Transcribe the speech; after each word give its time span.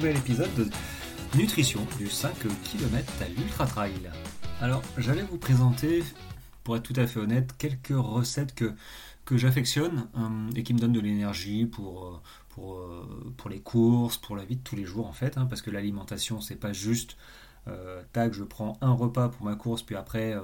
nouvel 0.00 0.16
épisode 0.16 0.54
de 0.54 0.66
nutrition 1.36 1.86
du 1.98 2.08
5 2.08 2.32
km 2.64 3.12
à 3.20 3.28
l'Ultra 3.28 3.66
Trail. 3.66 3.92
Alors, 4.62 4.82
j'allais 4.96 5.20
vous 5.20 5.36
présenter, 5.36 6.02
pour 6.64 6.74
être 6.74 6.82
tout 6.84 6.94
à 6.96 7.06
fait 7.06 7.20
honnête, 7.20 7.54
quelques 7.58 7.92
recettes 7.94 8.54
que, 8.54 8.72
que 9.26 9.36
j'affectionne 9.36 10.08
euh, 10.16 10.50
et 10.56 10.62
qui 10.62 10.72
me 10.72 10.78
donnent 10.78 10.94
de 10.94 11.00
l'énergie 11.00 11.66
pour, 11.66 12.06
euh, 12.06 12.22
pour, 12.48 12.78
euh, 12.78 13.34
pour 13.36 13.50
les 13.50 13.60
courses, 13.60 14.16
pour 14.16 14.36
la 14.36 14.46
vie 14.46 14.56
de 14.56 14.62
tous 14.62 14.74
les 14.74 14.86
jours 14.86 15.06
en 15.06 15.12
fait, 15.12 15.36
hein, 15.36 15.44
parce 15.44 15.60
que 15.60 15.70
l'alimentation, 15.70 16.40
c'est 16.40 16.56
pas 16.56 16.72
juste 16.72 17.18
tac, 18.14 18.32
je 18.32 18.42
prends 18.42 18.78
un 18.80 18.92
repas 18.92 19.28
pour 19.28 19.44
ma 19.44 19.54
course, 19.54 19.82
puis 19.82 19.96
après 19.96 20.34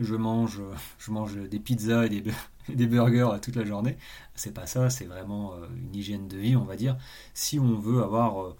je 0.00 0.14
mange, 0.14 0.60
je 0.98 1.10
mange 1.10 1.36
des 1.36 1.58
pizzas 1.58 2.06
et 2.06 2.08
des, 2.08 2.32
des 2.68 2.86
burgers 2.86 3.28
toute 3.42 3.56
la 3.56 3.64
journée. 3.64 3.96
C'est 4.34 4.54
pas 4.54 4.66
ça, 4.66 4.90
c'est 4.90 5.04
vraiment 5.04 5.54
une 5.76 5.94
hygiène 5.94 6.28
de 6.28 6.36
vie, 6.36 6.56
on 6.56 6.64
va 6.64 6.76
dire. 6.76 6.96
Si 7.34 7.58
on 7.58 7.78
veut 7.78 8.02
avoir 8.02 8.42
euh, 8.42 8.56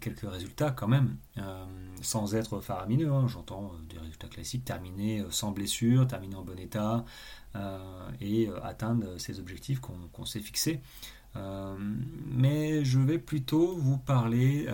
quelques 0.00 0.30
résultats 0.30 0.70
quand 0.70 0.88
même, 0.88 1.16
euh, 1.38 1.64
sans 2.00 2.34
être 2.34 2.60
faramineux. 2.60 3.12
Hein. 3.12 3.26
J'entends 3.28 3.72
euh, 3.74 3.92
des 3.92 3.98
résultats 3.98 4.28
classiques, 4.28 4.64
terminer 4.64 5.22
sans 5.30 5.52
blessure, 5.52 6.06
terminer 6.06 6.36
en 6.36 6.44
bon 6.44 6.58
état 6.58 7.04
et 8.20 8.48
atteindre 8.62 9.18
ces 9.18 9.40
objectifs 9.40 9.80
qu'on 9.80 10.24
s'est 10.24 10.38
fixés. 10.38 10.80
mais 11.34 12.84
je 12.84 13.00
vais 13.00 13.18
plutôt 13.18 13.76
vous 13.76 13.98
parler 13.98 14.68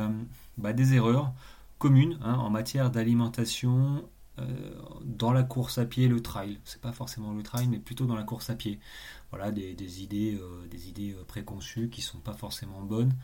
bah, 0.58 0.74
des 0.74 0.92
erreurs 0.92 1.32
communes 1.78 2.18
hein, 2.20 2.34
en 2.34 2.50
matière 2.50 2.90
d'alimentation 2.90 4.06
dans 5.06 5.32
la 5.32 5.42
course 5.42 5.78
à 5.78 5.86
pied, 5.86 6.06
le 6.06 6.20
trail. 6.20 6.58
C'est 6.64 6.82
pas 6.82 6.92
forcément 6.92 7.32
le 7.32 7.42
trail, 7.42 7.66
mais 7.66 7.78
plutôt 7.78 8.04
dans 8.04 8.14
la 8.14 8.24
course 8.24 8.50
à 8.50 8.54
pied. 8.54 8.78
Voilà, 9.30 9.50
des, 9.50 10.02
idées, 10.02 10.38
des 10.70 10.90
idées 10.90 11.16
préconçues 11.26 11.88
qui 11.88 12.02
sont 12.02 12.18
pas 12.18 12.34
forcément 12.34 12.82
bonnes. 12.82 13.14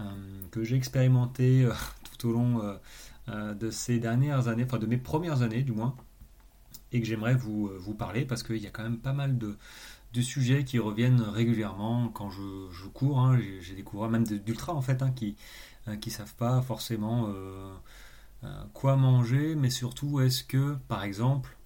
Euh, 0.00 0.02
que 0.50 0.64
j'ai 0.64 0.76
expérimenté 0.76 1.64
euh, 1.64 1.72
tout 2.18 2.28
au 2.28 2.32
long 2.32 2.60
euh, 3.28 3.54
de 3.54 3.70
ces 3.70 3.98
dernières 3.98 4.48
années, 4.48 4.64
enfin 4.64 4.78
de 4.78 4.86
mes 4.86 4.96
premières 4.96 5.42
années 5.42 5.62
du 5.62 5.72
moins, 5.72 5.94
et 6.92 7.00
que 7.00 7.06
j'aimerais 7.06 7.34
vous, 7.34 7.70
vous, 7.78 7.94
parler 7.94 8.24
parce 8.24 8.42
qu'il 8.42 8.58
y 8.58 8.66
a 8.66 8.70
quand 8.70 8.82
même 8.82 8.98
pas 8.98 9.12
mal 9.12 9.38
de, 9.38 9.56
de, 10.12 10.20
sujets 10.20 10.64
qui 10.64 10.78
reviennent 10.80 11.20
régulièrement 11.20 12.08
quand 12.08 12.30
je, 12.30 12.88
cours. 12.88 13.20
Hein. 13.20 13.38
j'ai 13.60 13.74
découvert 13.74 14.08
même 14.08 14.24
d'ultra 14.24 14.74
en 14.74 14.82
fait 14.82 15.02
hein, 15.02 15.12
qui 15.12 15.36
qui 16.00 16.10
savent 16.10 16.34
pas 16.34 16.60
forcément 16.60 17.32
quoi 18.74 18.96
manger, 18.96 19.54
mais 19.54 19.70
surtout 19.70 20.20
est-ce 20.20 20.42
que 20.42 20.76
par 20.88 21.04
exemple 21.04 21.56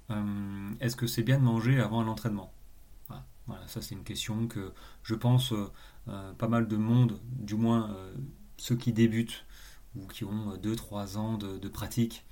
est-ce 0.80 0.96
que 0.96 1.06
c'est 1.06 1.22
bien 1.22 1.38
de 1.38 1.44
manger 1.44 1.80
avant 1.80 2.00
un 2.00 2.08
entraînement 2.08 2.52
voilà, 3.46 3.66
ça 3.66 3.80
c'est 3.80 3.94
une 3.94 4.04
question 4.04 4.46
que 4.46 4.72
je 5.02 5.14
pense 5.14 5.54
pas 6.06 6.48
mal 6.48 6.68
de 6.68 6.76
monde, 6.76 7.18
du 7.24 7.54
moins 7.54 7.90
euh, 7.90 8.14
ceux 8.56 8.76
qui 8.76 8.92
débutent 8.92 9.44
ou 9.96 10.06
qui 10.06 10.24
ont 10.24 10.56
2-3 10.56 11.16
ans 11.16 11.38
de, 11.38 11.68
pratique, 11.68 12.24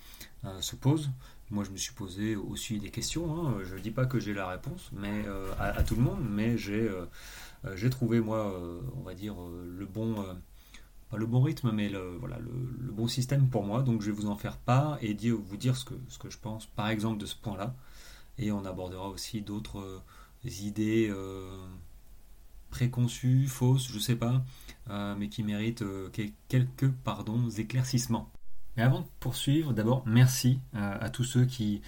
euh, 0.45 0.61
se 0.61 0.77
posent. 0.77 1.11
Moi, 1.51 1.65
je 1.65 1.71
me 1.71 1.77
suis 1.77 1.93
posé 1.93 2.35
aussi 2.35 2.79
des 2.79 2.91
questions. 2.91 3.37
Hein. 3.37 3.59
Je 3.65 3.75
ne 3.75 3.81
dis 3.81 3.91
pas 3.91 4.07
que 4.07 4.19
j'ai 4.19 4.33
la 4.33 4.49
réponse 4.49 4.91
mais, 4.93 5.25
à, 5.59 5.83
tout 5.83 5.95
le 5.95 6.03
monde, 6.03 6.21
mais 6.29 6.57
j'ai 6.57 6.89
trouvé, 7.91 8.21
moi, 8.21 8.59
on 8.97 9.03
va 9.03 9.15
dire, 9.15 9.35
le 9.37 9.87
bon 9.87 10.25
pas 11.11 11.19
le 11.19 11.27
bon 11.27 11.43
rythme, 11.43 11.73
mais 11.73 11.91
le, 11.91 12.17
voilà, 12.17 12.39
le, 12.39 12.91
bon 12.91 13.07
système 13.07 13.49
pour 13.49 13.65
moi. 13.65 13.83
Donc 13.83 14.01
je 14.01 14.07
vais 14.07 14.17
vous 14.17 14.29
en 14.29 14.37
faire 14.37 14.57
part 14.57 14.97
et 15.03 15.13
dire, 15.13 15.37
vous 15.37 15.59
dire 15.59 15.77
ce 15.77 15.85
que, 15.85 15.95
ce 16.09 16.19
que 16.19 16.31
je 16.31 16.39
pense, 16.39 16.65
par 16.67 16.89
exemple, 16.89 17.21
de 17.21 17.27
ce 17.27 17.37
point-là. 17.37 17.75
Et 18.39 18.51
on 18.51 18.65
abordera 18.65 19.11
aussi 19.11 19.43
d'autres 19.43 20.03
idées 20.45 21.13
préconçues, 22.73 23.47
fausses, 23.47 23.89
je 23.93 23.99
sais 24.01 24.17
pas, 24.17 24.43
euh, 24.91 25.15
mais 25.17 25.29
qui 25.29 25.45
méritent 25.45 25.83
euh, 25.83 26.09
quelques 26.49 26.91
pardon, 27.05 27.49
éclaircissements. 27.51 28.29
Mais 28.77 28.83
avant 28.83 29.03
de 29.03 29.07
poursuivre, 29.21 29.73
d'abord 29.73 30.03
merci 30.07 30.59
euh, 30.75 30.97
à 31.01 31.11
tous 31.11 31.25
ceux 31.25 31.45
qui, 31.45 31.83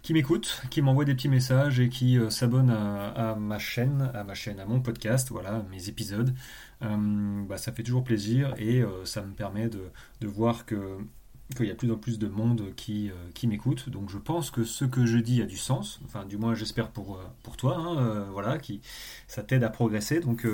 qui 0.00 0.14
m'écoutent, 0.14 0.62
qui 0.70 0.82
m'envoient 0.82 1.04
des 1.04 1.14
petits 1.14 1.28
messages 1.28 1.78
et 1.78 1.88
qui 1.90 2.18
s'abonnent 2.30 2.70
à, 2.70 3.36
ma 3.38 3.58
chaîne, 3.58 4.10
à 4.14 4.24
ma 4.24 4.34
chaîne, 4.34 4.58
à 4.58 4.64
mon 4.64 4.80
podcast, 4.80 5.28
voilà, 5.30 5.64
mes 5.70 5.88
épisodes. 5.88 6.34
Bah, 6.80 7.58
ça 7.58 7.70
fait 7.70 7.84
toujours 7.84 8.02
plaisir 8.02 8.54
et 8.58 8.82
ça 9.04 9.22
me 9.22 9.34
permet 9.34 9.68
de, 9.68 9.90
de 10.20 10.26
voir 10.26 10.64
que 10.66 10.98
qu'il 11.54 11.66
y 11.66 11.70
a 11.70 11.74
plus 11.74 11.90
en 11.90 11.96
plus 11.96 12.18
de 12.18 12.28
monde 12.28 12.74
qui, 12.76 13.10
euh, 13.10 13.14
qui 13.34 13.46
m'écoute. 13.46 13.88
Donc 13.90 14.10
je 14.10 14.18
pense 14.18 14.50
que 14.50 14.64
ce 14.64 14.84
que 14.84 15.06
je 15.06 15.18
dis 15.18 15.42
a 15.42 15.46
du 15.46 15.56
sens. 15.56 16.00
Enfin, 16.04 16.24
du 16.24 16.36
moins, 16.36 16.54
j'espère 16.54 16.88
pour, 16.88 17.16
euh, 17.16 17.22
pour 17.42 17.56
toi. 17.56 17.76
Hein, 17.76 17.98
euh, 17.98 18.24
voilà, 18.32 18.58
qui, 18.58 18.80
ça 19.28 19.42
t'aide 19.42 19.64
à 19.64 19.70
progresser. 19.70 20.20
Donc, 20.20 20.46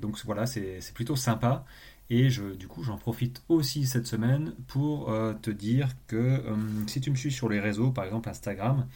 donc 0.00 0.18
voilà, 0.24 0.46
c'est 0.46 0.80
c'est 0.80 0.94
plutôt 0.94 1.16
sympa. 1.16 1.64
Et 2.12 2.28
je, 2.28 2.54
du 2.54 2.66
coup, 2.66 2.82
j'en 2.82 2.96
profite 2.98 3.42
aussi 3.48 3.86
cette 3.86 4.06
semaine 4.06 4.52
pour 4.66 5.14
te 5.42 5.50
dire 5.50 5.90
que 6.08 6.42
si 6.88 7.00
tu 7.00 7.08
me 7.12 7.14
suis 7.14 7.30
sur 7.30 7.48
les 7.48 7.60
réseaux, 7.60 7.92
par 7.92 8.04
exemple 8.04 8.28
Instagram, 8.28 8.88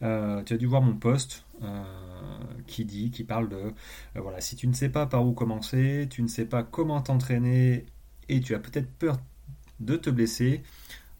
tu 0.00 0.04
as 0.04 0.56
dû 0.58 0.66
voir 0.66 0.82
mon 0.82 0.96
post 0.96 1.44
qui 2.66 2.84
dit, 2.84 3.12
qui 3.12 3.22
parle 3.22 3.48
de, 3.48 3.72
voilà, 4.16 4.40
si 4.40 4.56
tu 4.56 4.66
ne 4.66 4.72
sais 4.72 4.88
pas 4.88 5.06
par 5.06 5.24
où 5.24 5.32
commencer, 5.32 6.08
tu 6.10 6.22
ne 6.22 6.28
sais 6.28 6.44
pas 6.44 6.64
comment 6.64 7.00
t'entraîner 7.00 7.86
et 8.28 8.40
tu 8.40 8.52
as 8.56 8.58
peut-être 8.58 8.90
peur 8.98 9.20
de 9.78 9.96
te 9.96 10.10
blesser, 10.10 10.62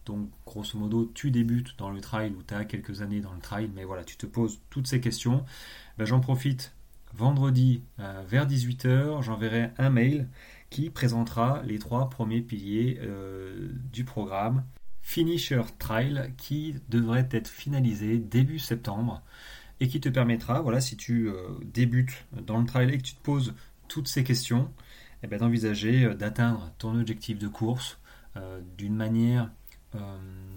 donc, 0.07 0.31
grosso 0.47 0.79
modo, 0.79 1.11
tu 1.15 1.31
débutes 1.31 1.77
dans 1.79 1.91
le 1.91 2.01
trail 2.01 2.31
ou 2.31 2.43
tu 2.43 2.55
as 2.55 2.65
quelques 2.65 3.03
années 3.03 3.21
dans 3.21 3.33
le 3.33 3.41
trail, 3.41 3.71
mais 3.75 3.85
voilà, 3.85 4.05
tu 4.05 4.17
te 4.17 4.27
poses 4.27 4.61
toutes 4.71 4.87
ces 4.87 5.01
questions. 5.01 5.45
Ben, 5.99 6.05
j'en 6.05 6.21
profite 6.21 6.73
vendredi 7.13 7.83
euh, 7.99 8.23
vers 8.27 8.47
18h, 8.47 9.23
j'enverrai 9.23 9.71
un 9.79 9.91
mail 9.91 10.29
qui 10.71 10.91
présentera 10.91 11.63
les 11.65 11.79
trois 11.79 12.09
premiers 12.09 12.41
piliers 12.41 12.99
euh, 13.03 13.71
du 13.93 14.05
programme 14.05 14.65
Finisher 15.03 15.63
Trail 15.79 16.33
qui 16.37 16.75
devrait 16.89 17.29
être 17.31 17.49
finalisé 17.49 18.19
début 18.19 18.59
septembre 18.59 19.23
et 19.81 19.89
qui 19.89 20.01
te 20.01 20.09
permettra, 20.09 20.61
voilà, 20.61 20.81
si 20.81 20.97
tu 20.97 21.29
euh, 21.29 21.49
débutes 21.65 22.27
dans 22.33 22.59
le 22.59 22.67
trail 22.67 22.91
et 22.91 22.99
que 22.99 23.03
tu 23.03 23.15
te 23.15 23.23
poses 23.23 23.55
toutes 23.89 24.09
ces 24.09 24.25
questions, 24.25 24.71
eh 25.23 25.27
ben, 25.27 25.39
d'envisager 25.39 26.15
d'atteindre 26.15 26.73
ton 26.79 26.99
objectif 26.99 27.39
de 27.39 27.49
course 27.49 27.99
d'une 28.77 28.95
manière 28.95 29.51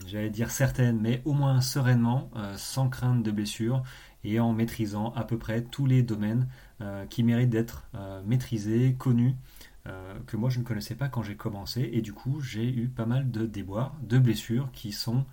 j'allais 0.07 0.29
dire 0.29 0.51
certaines, 0.51 0.99
mais 0.99 1.21
au 1.25 1.33
moins 1.33 1.61
sereinement, 1.61 2.29
euh, 2.35 2.55
sans 2.57 2.89
crainte 2.89 3.23
de 3.23 3.31
blessure 3.31 3.83
et 4.23 4.39
en 4.39 4.51
maîtrisant 4.51 5.13
à 5.13 5.23
peu 5.23 5.37
près 5.37 5.61
tous 5.63 5.85
les 5.85 6.03
domaines 6.03 6.47
euh, 6.81 7.05
qui 7.05 7.23
méritent 7.23 7.49
d'être 7.49 7.89
maîtrisés, 8.25 8.95
connus, 8.97 9.35
que 10.27 10.37
moi 10.37 10.51
je 10.51 10.59
ne 10.59 10.63
connaissais 10.63 10.93
pas 10.93 11.07
quand 11.07 11.23
j'ai 11.23 11.35
commencé 11.35 11.89
et 11.93 12.01
du 12.01 12.13
coup 12.13 12.41
j'ai 12.41 12.67
eu 12.69 12.89
pas 12.89 13.07
mal 13.07 13.31
de 13.31 13.47
déboires, 13.47 13.95
de 14.03 14.19
blessures 14.19 14.69
qui 14.71 14.91
sont 14.91 15.25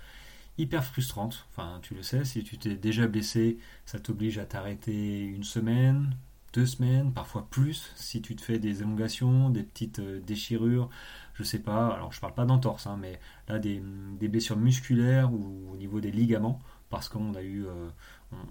hyper 0.57 0.83
frustrantes. 0.83 1.47
Enfin, 1.51 1.79
tu 1.83 1.95
le 1.95 2.03
sais, 2.03 2.25
si 2.25 2.43
tu 2.43 2.57
t'es 2.57 2.75
déjà 2.77 3.07
blessé, 3.07 3.59
ça 3.85 3.99
t'oblige 3.99 4.39
à 4.39 4.47
t'arrêter 4.47 5.25
une 5.25 5.45
semaine, 5.45 6.17
deux 6.55 6.65
semaines, 6.65 7.13
parfois 7.13 7.47
plus, 7.51 7.93
si 7.97 8.23
tu 8.23 8.35
te 8.35 8.41
fais 8.41 8.59
des 8.59 8.81
élongations, 8.81 9.51
des 9.51 9.63
petites 9.63 10.01
déchirures, 10.01 10.89
je 11.37 11.43
sais 11.43 11.59
pas, 11.59 11.89
alors 11.89 12.13
je 12.13 12.21
parle 12.21 12.35
pas 12.35 12.47
d'entorse, 12.47 12.87
hein, 12.87 12.97
mais 13.01 13.21
là 13.49 13.59
des, 13.59 13.81
blessures 14.29 14.57
musculaires 14.57 15.33
ou 15.33 15.71
au 15.73 15.77
niveau 15.77 16.01
des 16.01 16.11
ligaments, 16.11 16.61
parce 16.89 17.09
qu'on 17.09 17.35
a 17.35 17.43
eu, 17.43 17.67
euh, 17.67 17.89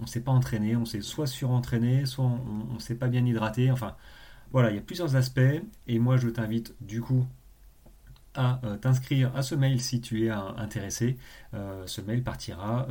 on, 0.01 0.05
s'est 0.05 0.21
pas 0.21 0.31
entraîné, 0.31 0.75
on 0.75 0.85
s'est 0.85 1.01
soit 1.01 1.25
surentraîné, 1.25 2.05
soit 2.05 2.25
on, 2.25 2.73
ne 2.75 2.79
s'est 2.79 2.95
pas 2.95 3.07
bien 3.07 3.25
hydraté, 3.25 3.71
enfin 3.71 3.95
voilà, 4.51 4.69
il 4.69 4.75
y 4.75 4.79
a 4.79 4.83
plusieurs 4.83 5.15
aspects, 5.15 5.39
et 5.87 5.99
moi 5.99 6.17
je 6.17 6.29
t'invite 6.29 6.75
du 6.79 7.01
coup 7.01 7.25
à 8.35 8.59
euh, 8.63 8.77
t'inscrire 8.77 9.35
à 9.35 9.41
ce 9.41 9.55
mail 9.55 9.81
si 9.81 9.99
tu 9.99 10.25
es 10.25 10.29
intéressé. 10.29 11.17
Euh, 11.55 11.87
ce 11.87 12.01
mail 12.01 12.23
partira 12.23 12.87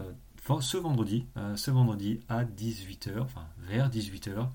ce 0.60 0.76
vendredi, 0.76 1.26
ce 1.56 1.70
vendredi 1.70 2.20
à 2.28 2.44
18h, 2.44 3.20
enfin 3.20 3.46
vers 3.66 3.88
18h. 3.88 4.48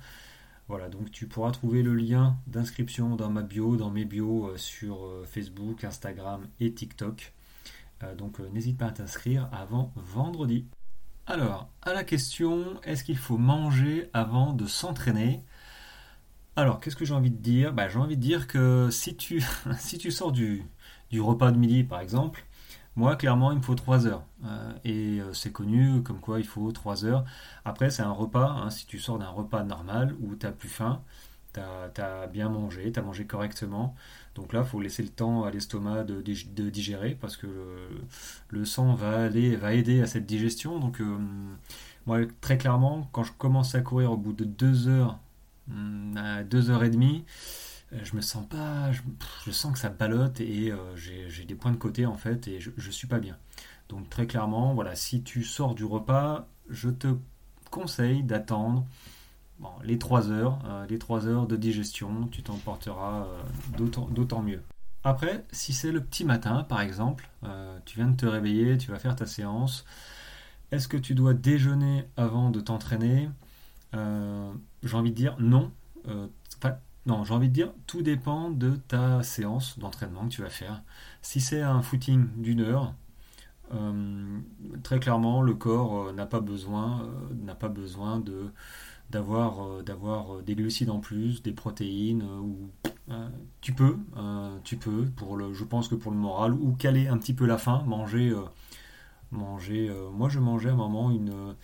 Voilà, 0.70 0.88
donc 0.88 1.10
tu 1.10 1.26
pourras 1.26 1.50
trouver 1.50 1.82
le 1.82 1.96
lien 1.96 2.38
d'inscription 2.46 3.16
dans 3.16 3.32
ma 3.32 3.42
bio, 3.42 3.76
dans 3.76 3.90
mes 3.90 4.06
bios 4.06 4.50
euh, 4.50 4.58
sur 4.58 5.04
euh, 5.04 5.26
Facebook, 5.26 5.84
Instagram 5.84 6.48
et 6.60 6.72
TikTok. 6.72 7.34
Euh, 8.04 8.14
donc 8.14 8.38
n'hésite 8.40 8.78
pas 8.78 8.86
à 8.86 8.92
t'inscrire 8.92 9.50
avant 9.52 9.92
vendredi. 9.96 10.68
Alors, 11.26 11.70
à 11.82 11.94
la 11.94 12.04
question, 12.04 12.80
est-ce 12.84 13.04
qu'il 13.04 13.18
faut 13.18 13.40
manger 13.40 14.12
avant 14.14 14.54
de 14.54 14.68
s'entraîner? 14.68 15.44
Alors, 16.56 16.80
qu'est-ce 16.80 16.96
que 16.96 17.06
j'ai 17.06 17.16
envie 17.16 17.32
de 17.32 17.42
dire? 17.42 17.74
Bah, 17.74 17.88
J'ai 17.88 17.98
envie 17.98 18.18
de 18.18 18.22
dire 18.22 18.46
que 18.46 18.90
si 18.92 19.16
tu, 19.16 19.42
sors 20.12 20.32
du 20.32 20.62
repas 21.18 21.52
de 21.52 21.58
midi, 21.58 21.84
par 21.84 22.00
exemple, 22.00 22.46
moi, 23.00 23.16
clairement, 23.16 23.54
il 23.54 23.60
me 23.60 23.64
faut 23.64 23.76
3 23.76 24.08
heures. 24.08 24.26
Euh, 24.44 24.74
et 24.84 25.22
euh, 25.22 25.32
c'est 25.34 25.54
connu 25.54 26.04
comme 26.04 26.20
quoi 26.20 26.40
il 26.40 26.46
faut 26.46 26.70
3 26.70 27.06
heures. 27.06 27.24
Après, 27.64 27.90
c'est 27.90 28.02
un 28.02 28.12
repas. 28.12 28.50
Hein, 28.50 28.70
si 28.70 28.86
tu 28.86 29.00
sors 29.00 29.18
d'un 29.18 29.30
repas 29.30 29.64
normal 29.64 30.14
où 30.20 30.36
tu 30.36 30.46
n'as 30.46 30.52
plus 30.52 30.68
faim, 30.68 31.02
tu 31.54 31.62
as, 31.62 32.28
bien 32.28 32.50
mangé, 32.50 32.92
tu 32.92 33.00
as 33.00 33.02
mangé 33.02 33.26
correctement. 33.26 33.96
Donc 34.36 34.52
là, 34.52 34.64
il 34.66 34.66
faut 34.66 34.82
laisser 34.82 35.02
le 35.02 35.10
temps 35.10 35.46
à 35.46 35.52
l'estomac 35.52 36.04
de, 36.04 36.70
digérer 36.70 37.18
parce 37.20 37.38
que 37.38 37.48
le, 38.50 38.66
sang 38.66 38.94
va, 38.96 39.24
aller, 39.24 39.56
va 39.56 39.74
aider 39.74 40.02
à 40.02 40.06
cette 40.06 40.26
digestion. 40.26 40.78
Donc, 40.80 41.00
euh, 41.00 41.18
moi, 42.06 42.20
très 42.42 42.58
clairement, 42.58 43.08
quand 43.14 43.24
je 43.24 43.32
commence 43.32 43.76
à 43.76 43.82
courir 43.82 44.12
au 44.12 44.18
bout 44.18 44.34
de 44.34 44.44
2 44.44 44.90
heures, 44.90 45.18
2 45.70 45.74
hmm, 45.74 46.70
heures 46.70 46.84
et 46.84 46.90
demie, 46.90 47.24
je 47.92 48.16
me 48.16 48.22
sens 48.22 48.46
pas, 48.48 48.92
je, 48.92 49.52
sens 49.52 49.74
que 49.74 49.80
ça 49.80 49.90
ballotte 49.90 50.42
et 50.42 50.74
j'ai 50.96 51.46
des 51.46 51.56
points 51.56 51.72
de 51.72 51.78
côté 51.78 52.06
en 52.06 52.18
fait 52.18 52.48
et 52.48 52.60
je, 52.60 52.72
je 52.78 52.92
suis 52.92 53.08
pas 53.08 53.20
bien. 53.20 53.38
Donc 53.90 54.10
très 54.10 54.28
clairement, 54.28 54.74
voilà, 54.74 54.96
si 54.96 55.24
tu 55.24 55.44
sors 55.44 55.74
du 55.76 55.86
repas, 55.86 56.48
je 56.70 56.90
te 56.90 57.08
conseille 57.72 58.24
d'attendre 58.24 58.86
les 59.84 59.98
3 59.98 60.32
heures, 60.32 60.60
les 60.90 61.00
3 61.00 61.28
heures 61.28 61.48
de 61.48 61.56
digestion, 61.56 62.28
tu 62.32 62.44
t'en 62.44 62.56
porteras 62.58 63.28
d'autant 63.78 64.42
mieux. 64.42 64.62
Après, 65.04 65.46
si 65.52 65.74
c'est 65.74 65.92
le 65.92 66.02
petit 66.02 66.26
matin, 66.26 66.64
par 66.64 66.82
exemple, 66.82 67.30
euh, 67.46 67.78
tu 67.86 67.98
viens 67.98 68.10
de 68.10 68.18
te 68.18 68.26
réveiller, 68.26 68.78
tu 68.78 68.92
vas 68.92 69.00
faire 69.00 69.16
ta 69.16 69.26
séance, 69.26 69.86
est-ce 70.72 70.88
que 70.88 70.98
tu 70.98 71.16
dois 71.16 71.34
déjeuner 71.34 72.06
avant 72.18 72.50
de 72.50 72.60
t'entraîner? 72.60 73.30
Euh, 73.96 74.52
J'ai 74.84 74.96
envie 74.96 75.12
de 75.12 75.16
dire 75.16 75.36
non. 75.40 75.72
Euh, 76.08 76.28
non, 77.06 77.24
j'ai 77.24 77.34
envie 77.34 77.50
de 77.50 77.54
dire 77.54 77.74
tout 77.88 78.02
dépend 78.02 78.50
de 78.52 78.76
ta 78.76 79.24
séance 79.24 79.80
d'entraînement 79.80 80.26
que 80.26 80.34
tu 80.34 80.42
vas 80.42 80.50
faire. 80.50 80.84
Si 81.22 81.42
c'est 81.42 81.62
un 81.62 81.82
footing 81.82 82.28
d'une 82.38 82.62
heure, 82.62 82.94
très 84.84 85.00
clairement, 85.00 85.42
le 85.42 85.54
corps 85.54 86.14
n'a 86.14 86.26
pas 86.26 86.40
besoin, 86.40 87.08
n'a 87.32 87.56
pas 87.56 87.70
besoin 87.70 88.20
de 88.20 88.52
d'avoir 89.10 89.64
euh, 89.64 89.84
euh, 89.88 90.42
des 90.42 90.56
glucides 90.56 90.90
en 90.90 91.00
plus, 91.00 91.42
des 91.42 91.52
protéines 91.52 92.24
euh, 93.10 93.30
tu 93.62 93.74
peux 93.74 95.06
pour 95.16 95.36
le 95.36 95.54
je 95.54 95.64
pense 95.64 95.88
que 95.88 95.96
pour 95.96 96.12
le 96.12 96.18
moral 96.18 96.54
ou 96.54 96.74
caler 96.74 97.08
un 97.08 97.18
petit 97.18 97.34
peu 97.34 97.46
la 97.46 97.58
faim, 97.58 97.84
manger 97.88 98.34
manger 99.32 99.92
moi 100.14 100.30
je 100.30 100.40
mangeais 100.40 100.70
à 100.70 100.74
un 100.74 100.76
moment 100.76 101.10
une 101.10 101.56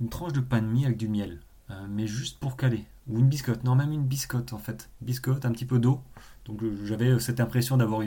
une 0.00 0.08
tranche 0.08 0.32
de 0.32 0.40
pain 0.40 0.60
de 0.60 0.66
mie 0.66 0.86
avec 0.86 0.96
du 0.96 1.08
miel 1.08 1.40
mais 1.88 2.06
juste 2.06 2.38
pour 2.38 2.56
caler. 2.56 2.84
Ou 3.08 3.18
une 3.18 3.28
biscotte. 3.28 3.64
Non 3.64 3.74
même 3.74 3.92
une 3.92 4.06
biscotte 4.06 4.52
en 4.52 4.58
fait. 4.58 4.90
Biscotte 5.00 5.44
un 5.44 5.52
petit 5.52 5.64
peu 5.64 5.78
d'eau. 5.78 6.00
Donc 6.44 6.60
j'avais 6.84 7.18
cette 7.18 7.40
impression 7.40 7.76
d'avoir 7.76 8.02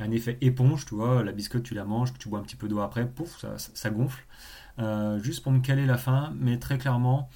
un 0.00 0.10
effet 0.10 0.36
éponge 0.40 0.86
tu 0.86 0.94
vois. 0.94 1.22
La 1.22 1.32
biscotte 1.32 1.62
tu 1.62 1.74
la 1.74 1.84
manges 1.84 2.12
tu 2.18 2.28
bois 2.28 2.38
un 2.40 2.42
petit 2.42 2.56
peu 2.56 2.68
d'eau 2.68 2.80
après. 2.80 3.08
Pouf 3.08 3.44
ça 3.56 3.90
gonfle. 3.90 4.24
Euh, 4.78 5.18
juste 5.20 5.42
pour 5.42 5.52
me 5.52 5.60
caler 5.60 5.86
la 5.86 5.98
faim, 5.98 6.32
mais 6.38 6.58
très 6.58 6.78
clairement, 6.78 7.28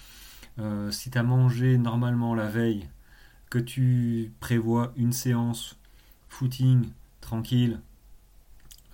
euh, 0.58 0.90
si 0.90 1.10
tu 1.10 1.18
as 1.18 1.22
mangé 1.22 1.76
normalement 1.76 2.34
la 2.34 2.46
veille, 2.48 2.88
que 3.50 3.58
tu 3.58 4.32
prévois 4.40 4.92
une 4.96 5.12
séance 5.12 5.76
footing 6.28 6.88
tranquille 7.20 7.80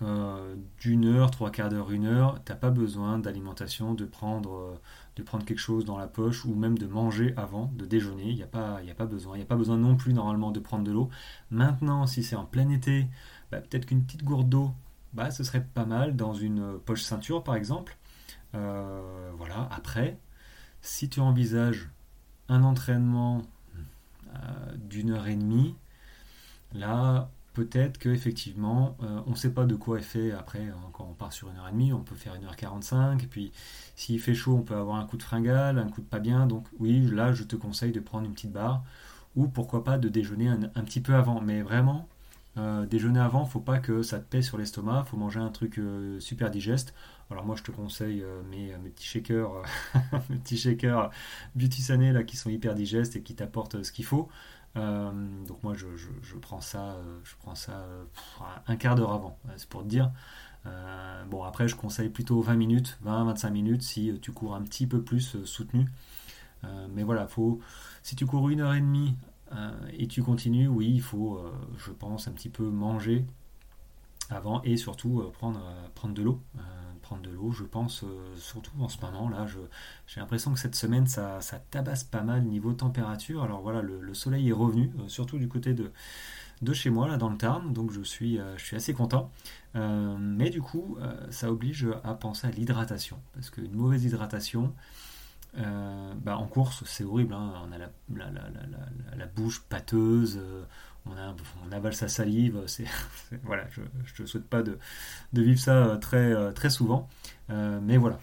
euh, 0.01 0.55
d'une 0.79 1.05
heure, 1.05 1.31
trois 1.31 1.51
quarts 1.51 1.69
d'heure, 1.69 1.91
une 1.91 2.05
heure, 2.05 2.39
t'as 2.45 2.55
pas 2.55 2.69
besoin 2.69 3.19
d'alimentation, 3.19 3.93
de 3.93 4.05
prendre, 4.05 4.79
de 5.15 5.23
prendre 5.23 5.45
quelque 5.45 5.59
chose 5.59 5.85
dans 5.85 5.97
la 5.97 6.07
poche 6.07 6.45
ou 6.45 6.55
même 6.55 6.77
de 6.77 6.87
manger 6.87 7.33
avant, 7.37 7.71
de 7.75 7.85
déjeuner. 7.85 8.29
Il 8.29 8.35
n'y 8.35 8.43
a, 8.43 8.47
pas, 8.47 8.77
a 8.77 8.93
pas 8.95 9.05
besoin. 9.05 9.37
Il 9.37 9.41
a 9.41 9.45
pas 9.45 9.57
besoin 9.57 9.77
non 9.77 9.95
plus 9.95 10.13
normalement 10.13 10.51
de 10.51 10.59
prendre 10.59 10.83
de 10.83 10.91
l'eau. 10.91 11.09
Maintenant, 11.51 12.07
si 12.07 12.23
c'est 12.23 12.35
en 12.35 12.45
plein 12.45 12.69
été, 12.69 13.07
bah, 13.51 13.59
peut-être 13.59 13.85
qu'une 13.85 14.03
petite 14.03 14.23
gourde 14.23 14.49
d'eau, 14.49 14.71
bah, 15.13 15.31
ce 15.31 15.43
serait 15.43 15.63
pas 15.63 15.85
mal 15.85 16.15
dans 16.15 16.33
une 16.33 16.79
poche 16.79 17.01
ceinture 17.01 17.43
par 17.43 17.55
exemple. 17.55 17.97
Euh, 18.55 19.31
voilà. 19.37 19.67
Après, 19.71 20.19
si 20.81 21.09
tu 21.09 21.19
envisages 21.19 21.89
un 22.47 22.63
entraînement 22.63 23.41
euh, 24.33 24.75
d'une 24.77 25.11
heure 25.11 25.27
et 25.27 25.35
demie, 25.35 25.75
là, 26.73 27.29
peut-être 27.53 27.97
qu'effectivement, 27.97 28.97
euh, 29.03 29.21
on 29.27 29.31
ne 29.31 29.35
sait 29.35 29.51
pas 29.51 29.65
de 29.65 29.75
quoi 29.75 29.99
est 29.99 30.03
fait 30.03 30.31
après, 30.31 30.63
hein, 30.63 30.89
quand 30.93 31.07
on 31.09 31.13
part 31.13 31.33
sur 31.33 31.49
une 31.49 31.57
heure 31.57 31.67
et 31.67 31.71
demie, 31.71 31.93
on 31.93 32.01
peut 32.01 32.15
faire 32.15 32.35
une 32.35 32.45
heure 32.45 32.55
45, 32.55 33.23
et 33.23 33.27
puis 33.27 33.51
s'il 33.95 34.19
fait 34.19 34.35
chaud, 34.35 34.55
on 34.55 34.61
peut 34.61 34.75
avoir 34.75 34.97
un 34.97 35.05
coup 35.05 35.17
de 35.17 35.23
fringale, 35.23 35.77
un 35.79 35.89
coup 35.89 36.01
de 36.01 36.07
pas 36.07 36.19
bien, 36.19 36.47
donc 36.47 36.65
oui, 36.79 37.01
là, 37.11 37.33
je 37.33 37.43
te 37.43 37.55
conseille 37.55 37.91
de 37.91 37.99
prendre 37.99 38.25
une 38.25 38.33
petite 38.33 38.51
barre, 38.51 38.83
ou 39.35 39.47
pourquoi 39.47 39.83
pas 39.83 39.97
de 39.97 40.09
déjeuner 40.09 40.47
un, 40.47 40.83
petit 40.83 41.01
peu 41.01 41.13
avant, 41.15 41.41
mais 41.41 41.61
vraiment, 41.61 42.07
déjeuner 42.89 43.21
avant, 43.21 43.45
faut 43.45 43.61
pas 43.61 43.79
que 43.79 44.01
ça 44.01 44.19
te 44.19 44.25
pèse 44.25 44.45
sur 44.45 44.57
l'estomac, 44.57 45.05
faut 45.05 45.15
manger 45.15 45.39
un 45.39 45.49
truc 45.49 45.79
super 46.19 46.51
digeste. 46.51 46.93
Alors 47.31 47.45
moi 47.45 47.55
je 47.55 47.63
te 47.63 47.71
conseille 47.71 48.23
euh, 48.23 48.41
mes, 48.49 48.73
petits 48.89 49.05
shakers, 49.05 49.53
euh, 49.53 50.17
mes 50.29 50.37
petits 50.37 50.57
shakers 50.57 51.11
Beauty 51.55 51.81
Sané 51.81 52.11
là 52.11 52.23
qui 52.23 52.37
sont 52.37 52.49
hyper 52.49 52.73
digestes 52.73 53.15
et 53.15 53.21
qui 53.21 53.35
t'apportent 53.35 53.75
euh, 53.75 53.83
ce 53.83 53.91
qu'il 53.91 54.05
faut. 54.05 54.29
Je, 55.95 56.37
prends 56.37 56.61
ça, 56.61 56.97
je 57.23 57.35
prends 57.39 57.55
ça 57.55 57.85
un 58.67 58.75
quart 58.75 58.95
d'heure 58.95 59.13
avant, 59.13 59.37
c'est 59.57 59.69
pour 59.69 59.83
te 59.83 59.87
dire. 59.87 60.11
bon 61.29 61.43
après 61.43 61.67
je 61.67 61.75
conseille 61.75 62.09
plutôt 62.09 62.41
20 62.41 62.55
minutes, 62.55 62.99
20-25 63.05 63.51
minutes 63.51 63.81
si 63.81 64.17
tu 64.21 64.31
cours 64.31 64.55
un 64.55 64.61
petit 64.61 64.87
peu 64.87 65.01
plus 65.01 65.43
soutenu. 65.45 65.87
mais 66.93 67.03
voilà, 67.03 67.27
faut, 67.27 67.59
si 68.03 68.15
tu 68.15 68.25
cours 68.25 68.49
une 68.49 68.61
heure 68.61 68.73
et 68.73 68.81
demie 68.81 69.15
et 69.97 70.07
tu 70.07 70.21
continues, 70.23 70.67
oui, 70.67 70.91
il 70.91 71.01
faut, 71.01 71.43
je 71.77 71.91
pense, 71.91 72.27
un 72.27 72.31
petit 72.31 72.49
peu 72.49 72.69
manger 72.69 73.25
avant 74.29 74.61
et 74.63 74.77
surtout 74.77 75.23
prendre, 75.33 75.61
prendre 75.95 76.13
de 76.13 76.21
l'eau 76.21 76.41
de 77.17 77.29
l'eau, 77.31 77.51
je 77.51 77.63
pense, 77.63 78.03
euh, 78.03 78.35
surtout 78.37 78.71
en 78.79 78.87
ce 78.87 78.99
moment. 79.01 79.29
Là, 79.29 79.47
j'ai 80.07 80.19
l'impression 80.19 80.53
que 80.53 80.59
cette 80.59 80.75
semaine, 80.75 81.07
ça, 81.07 81.39
tabasse 81.71 82.03
pas 82.03 82.21
mal 82.21 82.43
niveau 82.43 82.73
température. 82.73 83.43
Alors 83.43 83.61
voilà, 83.61 83.81
le, 83.81 84.13
soleil 84.13 84.49
est 84.49 84.53
revenu, 84.53 84.91
euh, 84.99 85.07
surtout 85.07 85.39
du 85.39 85.47
côté 85.47 85.73
de, 85.73 85.91
de 86.61 86.73
chez 86.73 86.89
moi, 86.89 87.07
là, 87.07 87.17
dans 87.17 87.29
le 87.29 87.37
Tarn, 87.37 87.73
donc 87.73 87.91
je 87.91 88.01
suis, 88.01 88.39
euh, 88.39 88.57
je 88.57 88.65
suis 88.65 88.75
assez 88.75 88.93
content. 88.93 89.31
mais 89.73 90.49
du 90.49 90.61
coup, 90.61 90.97
ça 91.29 91.51
oblige 91.51 91.87
à 92.03 92.13
penser 92.13 92.47
à 92.47 92.51
l'hydratation, 92.51 93.17
parce 93.33 93.49
qu'une 93.49 93.73
mauvaise 93.73 94.03
hydratation, 94.03 94.73
bah, 95.55 96.37
en 96.37 96.47
course, 96.47 96.83
c'est 96.85 97.03
horrible. 97.03 97.33
Hein. 97.33 97.53
On 97.67 97.71
a 97.71 97.77
la, 97.77 97.89
la, 99.15 99.25
bouche 99.27 99.61
pâteuse, 99.69 100.39
on, 101.05 101.71
avale 101.71 101.93
sa 101.93 102.07
salive. 102.07 102.63
Voilà, 103.43 103.67
je 103.69 104.21
ne 104.21 104.27
souhaite 104.27 104.47
pas 104.47 104.63
de, 104.63 104.77
vivre 105.33 105.59
ça 105.59 105.85
euh, 105.85 105.97
très, 105.97 106.33
euh, 106.33 106.51
très 106.51 106.69
souvent. 106.69 107.07
Euh, 107.49 107.79
mais 107.81 107.97
voilà. 107.97 108.19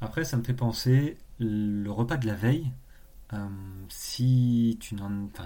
Après, 0.00 0.24
ça 0.24 0.36
me 0.36 0.42
fait 0.42 0.54
penser 0.54 1.16
le 1.40 1.90
repas 1.90 2.16
de 2.16 2.26
la 2.26 2.34
veille. 2.34 2.70
si 3.88 4.76
tu 4.80 4.96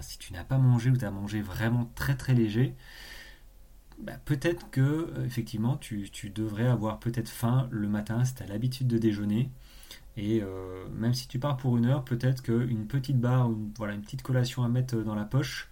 si 0.02 0.18
tu 0.18 0.32
n'as 0.32 0.44
pas 0.44 0.58
mangé 0.58 0.90
ou 0.90 0.96
tu 0.96 1.04
as 1.04 1.10
mangé 1.10 1.40
vraiment 1.42 1.90
très 1.94 2.16
très 2.16 2.34
léger, 2.34 2.74
bah, 3.98 4.14
peut-être 4.24 4.70
que 4.70 5.12
effectivement 5.24 5.76
tu, 5.76 6.10
devrais 6.34 6.66
avoir 6.66 6.98
peut-être 6.98 7.28
faim 7.28 7.68
le 7.70 7.88
matin 7.88 8.24
si 8.24 8.34
tu 8.34 8.42
as 8.42 8.46
l'habitude 8.46 8.88
de 8.88 8.98
déjeuner. 8.98 9.50
Et 10.16 10.42
même 10.94 11.14
si 11.14 11.28
tu 11.28 11.38
pars 11.38 11.56
pour 11.56 11.76
une 11.78 11.86
heure, 11.86 12.04
peut-être 12.04 12.42
qu'une 12.42 12.86
petite 12.86 13.18
barre, 13.18 13.50
voilà, 13.78 13.94
une 13.94 14.02
petite 14.02 14.22
collation 14.22 14.62
à 14.64 14.68
mettre 14.68 14.96
dans 14.96 15.14
la 15.14 15.24
poche, 15.24 15.70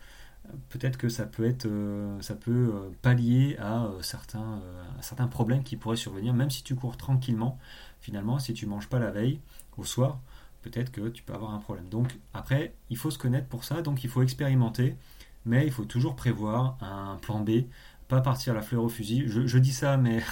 peut-être 0.68 0.96
que 0.96 1.08
ça 1.08 1.26
peut 1.26 1.44
être, 1.44 1.66
euh, 1.66 2.20
ça 2.20 2.34
peut 2.34 2.72
euh, 2.74 2.90
pallier 3.02 3.56
à 3.58 3.84
euh, 3.84 4.02
certains, 4.02 4.60
certains 5.00 5.28
problèmes 5.28 5.62
qui 5.62 5.76
pourraient 5.76 5.96
survenir, 5.96 6.34
même 6.34 6.50
si 6.50 6.62
tu 6.62 6.74
cours 6.74 6.96
tranquillement. 6.96 7.58
Finalement, 8.00 8.38
si 8.38 8.54
tu 8.54 8.66
manges 8.66 8.88
pas 8.88 8.98
la 8.98 9.10
veille 9.10 9.40
au 9.76 9.84
soir, 9.84 10.20
peut-être 10.62 10.90
que 10.90 11.08
tu 11.08 11.22
peux 11.22 11.34
avoir 11.34 11.52
un 11.52 11.58
problème. 11.58 11.88
Donc 11.88 12.18
après, 12.34 12.74
il 12.88 12.96
faut 12.96 13.10
se 13.10 13.18
connaître 13.18 13.48
pour 13.48 13.64
ça, 13.64 13.82
donc 13.82 14.04
il 14.04 14.10
faut 14.10 14.22
expérimenter, 14.22 14.96
mais 15.44 15.66
il 15.66 15.72
faut 15.72 15.84
toujours 15.84 16.16
prévoir 16.16 16.78
un 16.80 17.16
plan 17.16 17.40
B, 17.40 17.64
pas 18.08 18.20
partir 18.20 18.54
la 18.54 18.62
fleur 18.62 18.82
au 18.82 18.88
fusil. 18.88 19.24
Je, 19.26 19.58
dis 19.58 19.72
ça, 19.72 19.96
mais 19.96 20.22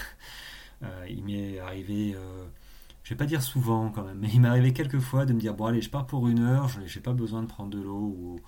il 1.08 1.24
m'est 1.24 1.58
arrivé. 1.58 2.16
je 3.04 3.10
vais 3.10 3.16
pas 3.16 3.26
dire 3.26 3.42
souvent 3.42 3.90
quand 3.90 4.02
même, 4.02 4.18
mais 4.18 4.28
il 4.32 4.40
m'est 4.40 4.48
arrivé 4.48 4.72
quelques 4.72 5.00
fois 5.00 5.26
de 5.26 5.32
me 5.32 5.40
dire 5.40 5.54
bon 5.54 5.66
allez 5.66 5.82
je 5.82 5.90
pars 5.90 6.06
pour 6.06 6.28
une 6.28 6.40
heure, 6.40 6.68
je 6.68 6.80
n'ai 6.80 7.02
pas 7.02 7.12
besoin 7.12 7.42
de 7.42 7.48
prendre 7.48 7.70
de 7.70 7.80
l'eau 7.80 8.40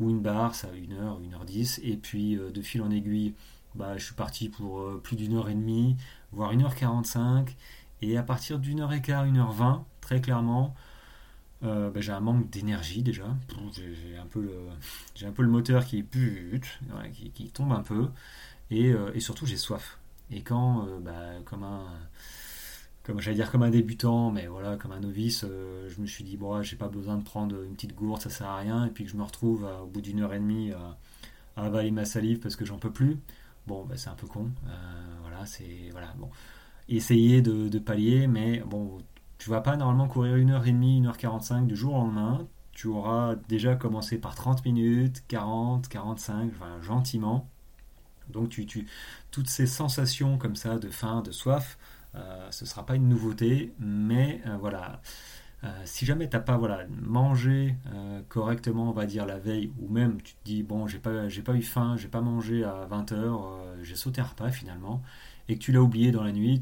ou 0.00 0.10
une 0.10 0.20
barre, 0.20 0.54
ça 0.54 0.68
1 0.68 0.92
heure, 0.92 1.20
1 1.30 1.34
heure 1.34 1.44
10 1.44 1.80
et 1.84 1.96
puis 1.96 2.36
euh, 2.36 2.50
de 2.50 2.62
fil 2.62 2.82
en 2.82 2.90
aiguille, 2.90 3.34
bah, 3.74 3.96
je 3.96 4.04
suis 4.04 4.14
parti 4.14 4.48
pour 4.48 4.80
euh, 4.80 5.00
plus 5.02 5.16
d'une 5.16 5.34
heure 5.34 5.48
et 5.48 5.54
demie, 5.54 5.96
voire 6.32 6.50
1 6.50 6.60
heure 6.62 6.74
45 6.74 7.54
et 8.02 8.16
à 8.16 8.22
partir 8.22 8.58
d'une 8.58 8.80
heure 8.80 8.92
et 8.92 9.00
quart, 9.00 9.24
1 9.24 9.36
heure 9.36 9.52
20 9.52 9.84
très 10.00 10.20
clairement, 10.20 10.74
euh, 11.62 11.90
bah, 11.90 12.00
j'ai 12.00 12.12
un 12.12 12.20
manque 12.20 12.50
d'énergie 12.50 13.02
déjà, 13.02 13.36
j'ai 13.72 14.18
un, 14.18 14.26
peu 14.26 14.40
le, 14.42 15.48
moteur 15.48 15.86
qui, 15.86 16.04
qui, 16.04 17.30
qui 17.30 17.50
tombe 17.50 17.72
un 17.72 17.82
peu, 17.82 18.08
et, 18.70 18.92
et 19.14 19.20
surtout 19.20 19.46
j'ai 19.46 19.56
soif. 19.56 19.98
Et 20.30 20.42
quand, 20.42 20.86
bah, 21.00 21.12
comme 21.44 21.62
un 21.62 21.86
comme 23.04 23.20
j'allais 23.20 23.36
dire 23.36 23.50
comme 23.50 23.62
un 23.62 23.70
débutant, 23.70 24.30
mais 24.30 24.46
voilà, 24.46 24.76
comme 24.76 24.92
un 24.92 25.00
novice, 25.00 25.44
euh, 25.44 25.88
je 25.88 26.00
me 26.00 26.06
suis 26.06 26.24
dit, 26.24 26.36
bon, 26.36 26.62
j'ai 26.62 26.76
pas 26.76 26.88
besoin 26.88 27.16
de 27.16 27.22
prendre 27.22 27.62
une 27.62 27.74
petite 27.74 27.94
gourde, 27.94 28.20
ça 28.22 28.30
sert 28.30 28.46
à 28.48 28.56
rien, 28.56 28.86
et 28.86 28.90
puis 28.90 29.04
que 29.04 29.10
je 29.10 29.16
me 29.16 29.22
retrouve 29.22 29.68
au 29.82 29.86
bout 29.86 30.00
d'une 30.00 30.20
heure 30.20 30.32
et 30.32 30.38
demie 30.38 30.72
à, 30.72 30.96
avaler 31.56 31.90
ma 31.90 32.04
salive 32.04 32.40
parce 32.40 32.56
que 32.56 32.64
j'en 32.64 32.78
peux 32.78 32.90
plus. 32.90 33.18
Bon, 33.66 33.84
bah, 33.84 33.96
c'est 33.96 34.10
un 34.10 34.14
peu 34.14 34.26
con. 34.26 34.50
Euh, 34.66 34.70
voilà, 35.22 35.46
c'est. 35.46 35.88
Voilà, 35.92 36.12
bon. 36.18 36.28
Essayer 36.88 37.40
de, 37.42 37.78
pallier, 37.78 38.26
mais 38.26 38.60
bon, 38.60 38.98
tu 39.38 39.48
vas 39.50 39.60
pas 39.60 39.76
normalement 39.76 40.08
courir 40.08 40.36
une 40.36 40.50
heure 40.50 40.66
et 40.66 40.72
demie, 40.72 40.98
une 40.98 41.06
heure 41.06 41.16
45 41.16 41.66
du 41.66 41.76
jour 41.76 41.94
au 41.94 41.98
lendemain. 41.98 42.46
Tu 42.72 42.88
auras 42.88 43.36
déjà 43.48 43.76
commencé 43.76 44.18
par 44.18 44.34
30 44.34 44.64
minutes, 44.64 45.22
40, 45.28 45.88
45, 45.88 46.50
enfin, 46.54 46.82
gentiment. 46.82 47.48
Donc, 48.28 48.50
tu, 48.50 48.66
tu, 48.66 48.86
toutes 49.30 49.48
ces 49.48 49.66
sensations 49.66 50.38
comme 50.38 50.56
ça 50.56 50.78
de 50.78 50.88
faim, 50.88 51.22
de 51.22 51.30
soif, 51.30 51.78
euh, 51.78 51.93
ce 52.50 52.64
ne 52.64 52.68
sera 52.68 52.86
pas 52.86 52.96
une 52.96 53.08
nouveauté, 53.08 53.72
mais 53.78 54.40
euh, 54.46 54.56
voilà. 54.58 55.00
si 55.84 56.04
jamais 56.06 56.28
tu 56.28 56.36
n'as 56.36 56.42
pas 56.42 56.56
voilà, 56.56 56.86
mangé 56.88 57.74
correctement, 58.28 58.90
on 58.90 58.92
va 58.92 59.06
dire, 59.06 59.26
la 59.26 59.38
veille, 59.38 59.72
ou 59.80 59.88
même 59.88 60.20
tu 60.22 60.34
te 60.34 60.44
dis, 60.44 60.62
bon, 60.62 60.86
j'ai 60.86 60.98
pas, 60.98 61.28
j'ai 61.28 61.42
pas 61.42 61.54
eu 61.54 61.62
faim, 61.62 61.96
j'ai 61.96 62.08
pas 62.08 62.20
mangé 62.20 62.64
à 62.64 62.86
20h, 62.90 63.82
j'ai 63.82 63.96
sauté 63.96 64.20
un 64.20 64.24
repas 64.24 64.50
finalement, 64.50 65.02
et 65.48 65.56
que 65.56 65.62
tu 65.62 65.72
l'as 65.72 65.82
oublié 65.82 66.10
dans 66.10 66.22
la 66.22 66.32
nuit, 66.32 66.60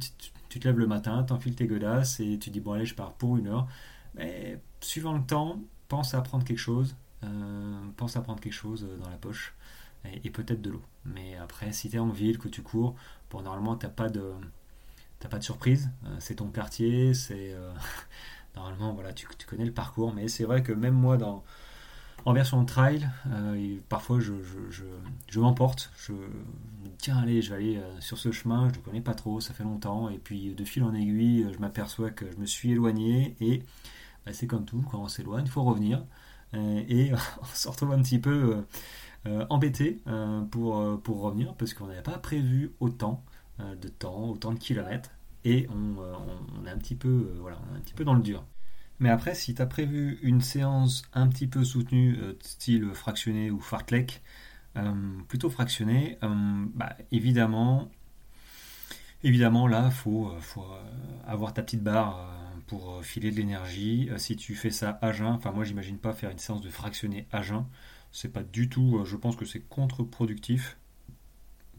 tu, 0.48 0.60
te 0.60 0.68
lèves 0.68 0.78
le 0.78 0.86
matin, 0.86 1.22
t'enfiles 1.24 1.54
tes 1.54 1.66
godasses 1.66 2.20
et 2.20 2.38
tu 2.38 2.50
dis, 2.50 2.60
bon, 2.60 2.72
allez, 2.72 2.86
je 2.86 2.94
pars 2.94 3.12
pour 3.14 3.36
une 3.36 3.48
heure. 3.48 3.66
Mais 4.14 4.60
suivant 4.80 5.14
le 5.14 5.22
temps, 5.24 5.60
pense 5.88 6.14
à 6.14 6.20
prendre 6.20 6.44
quelque 6.44 6.58
chose, 6.58 6.94
pense 7.96 8.16
à 8.16 8.20
prendre 8.20 8.40
quelque 8.40 8.52
chose 8.52 8.86
dans 9.00 9.08
la 9.10 9.16
poche 9.16 9.54
et, 10.24 10.30
peut-être 10.30 10.62
de 10.62 10.70
l'eau. 10.70 10.82
Mais 11.04 11.36
après, 11.36 11.72
si 11.72 11.88
tu 11.88 11.96
es 11.96 11.98
en 11.98 12.08
ville, 12.08 12.38
que 12.38 12.48
tu 12.48 12.62
cours, 12.62 12.94
bon, 13.30 13.42
normalement, 13.42 13.76
tu 13.76 13.86
n'as 13.86 13.92
pas, 13.92 14.08
de, 14.08 14.32
pas 15.28 15.38
de 15.38 15.44
surprise. 15.44 15.90
Euh, 16.04 16.16
c'est 16.18 16.36
ton 16.36 16.48
quartier, 16.48 17.14
c'est. 17.14 17.52
Euh, 17.52 17.72
normalement, 18.56 18.92
voilà, 18.92 19.12
tu, 19.12 19.26
connais 19.46 19.64
le 19.64 19.72
parcours. 19.72 20.14
Mais 20.14 20.28
c'est 20.28 20.44
vrai 20.44 20.62
que 20.62 20.72
même 20.72 20.94
moi, 20.94 21.16
dans, 21.16 21.44
en 22.24 22.32
version 22.32 22.64
trail, 22.64 23.08
euh, 23.30 23.78
parfois 23.88 24.20
je, 24.20 24.34
je, 24.42 24.84
je, 25.28 25.40
m'emporte. 25.40 25.90
Je, 25.96 26.12
me 26.12 26.18
dis, 26.84 26.92
tiens, 26.98 27.18
allez, 27.18 27.42
je 27.42 27.50
vais 27.50 27.56
aller 27.56 27.82
sur 28.00 28.18
ce 28.18 28.32
chemin, 28.32 28.64
je 28.68 28.72
ne 28.72 28.76
le 28.76 28.80
connais 28.82 29.00
pas 29.00 29.14
trop, 29.14 29.40
ça 29.40 29.54
fait 29.54 29.64
longtemps. 29.64 30.08
Et 30.08 30.18
puis, 30.18 30.54
de 30.54 30.64
fil 30.64 30.82
en 30.84 30.94
aiguille, 30.94 31.46
je 31.52 31.58
m'aperçois 31.58 32.10
que 32.10 32.30
je 32.30 32.36
me 32.36 32.46
suis 32.46 32.72
éloigné. 32.72 33.36
Et 33.40 33.62
bah, 34.26 34.32
c'est 34.32 34.46
comme 34.46 34.64
tout, 34.64 34.84
quand 34.90 35.00
on 35.02 35.08
s'éloigne, 35.08 35.44
il 35.46 35.50
faut 35.50 35.64
revenir. 35.64 36.04
et 36.54 37.12
on 37.42 37.46
se 37.54 37.68
retrouve 37.68 37.92
un 37.92 38.02
petit 38.02 38.18
peu 38.18 38.64
embêté 39.50 40.02
pour, 40.50 41.00
pour 41.02 41.20
revenir 41.20 41.54
parce 41.54 41.74
qu'on 41.74 41.86
n'avait 41.86 42.02
pas 42.02 42.18
prévu 42.18 42.72
autant 42.80 43.24
de 43.58 43.88
temps, 43.88 44.30
autant 44.30 44.52
de 44.52 44.58
kilomètres 44.58 45.10
et 45.44 45.68
on, 45.70 45.96
on, 45.98 46.66
est 46.66 46.70
un 46.70 46.78
petit 46.78 46.94
peu 46.94 47.34
voilà, 47.40 47.58
un 47.74 47.80
petit 47.80 47.94
peu 47.94 48.04
dans 48.04 48.14
le 48.14 48.22
dur. 48.22 48.44
Mais 48.98 49.10
après, 49.10 49.34
si 49.34 49.54
tu 49.54 49.62
as 49.62 49.66
prévu 49.66 50.18
une 50.22 50.40
séance 50.40 51.02
un 51.12 51.28
petit 51.28 51.46
peu 51.46 51.64
soutenue, 51.64 52.16
style 52.40 52.90
fractionné 52.94 53.50
ou 53.50 53.60
fartlek, 53.60 54.22
plutôt 55.28 55.50
fractionné, 55.50 56.18
bah, 56.74 56.96
évidemment, 57.10 57.90
évidemment 59.24 59.66
là, 59.66 59.86
il 59.86 59.92
faut, 59.92 60.32
faut 60.40 60.66
avoir 61.26 61.52
ta 61.52 61.62
petite 61.62 61.82
barre 61.82 62.32
pour 62.68 63.04
filer 63.04 63.30
de 63.32 63.36
l'énergie. 63.36 64.08
si 64.18 64.36
tu 64.36 64.54
fais 64.54 64.70
ça 64.70 64.98
à 65.02 65.12
jeun, 65.12 65.26
enfin 65.26 65.50
moi 65.50 65.64
j'imagine 65.64 65.98
pas 65.98 66.12
faire 66.12 66.30
une 66.30 66.38
séance 66.38 66.60
de 66.60 66.70
fractionné 66.70 67.26
à 67.32 67.42
jeun, 67.42 67.66
c'est 68.12 68.32
pas 68.32 68.42
du 68.42 68.68
tout, 68.68 68.98
euh, 68.98 69.04
je 69.04 69.16
pense 69.16 69.36
que 69.36 69.44
c'est 69.44 69.60
contre-productif 69.60 70.76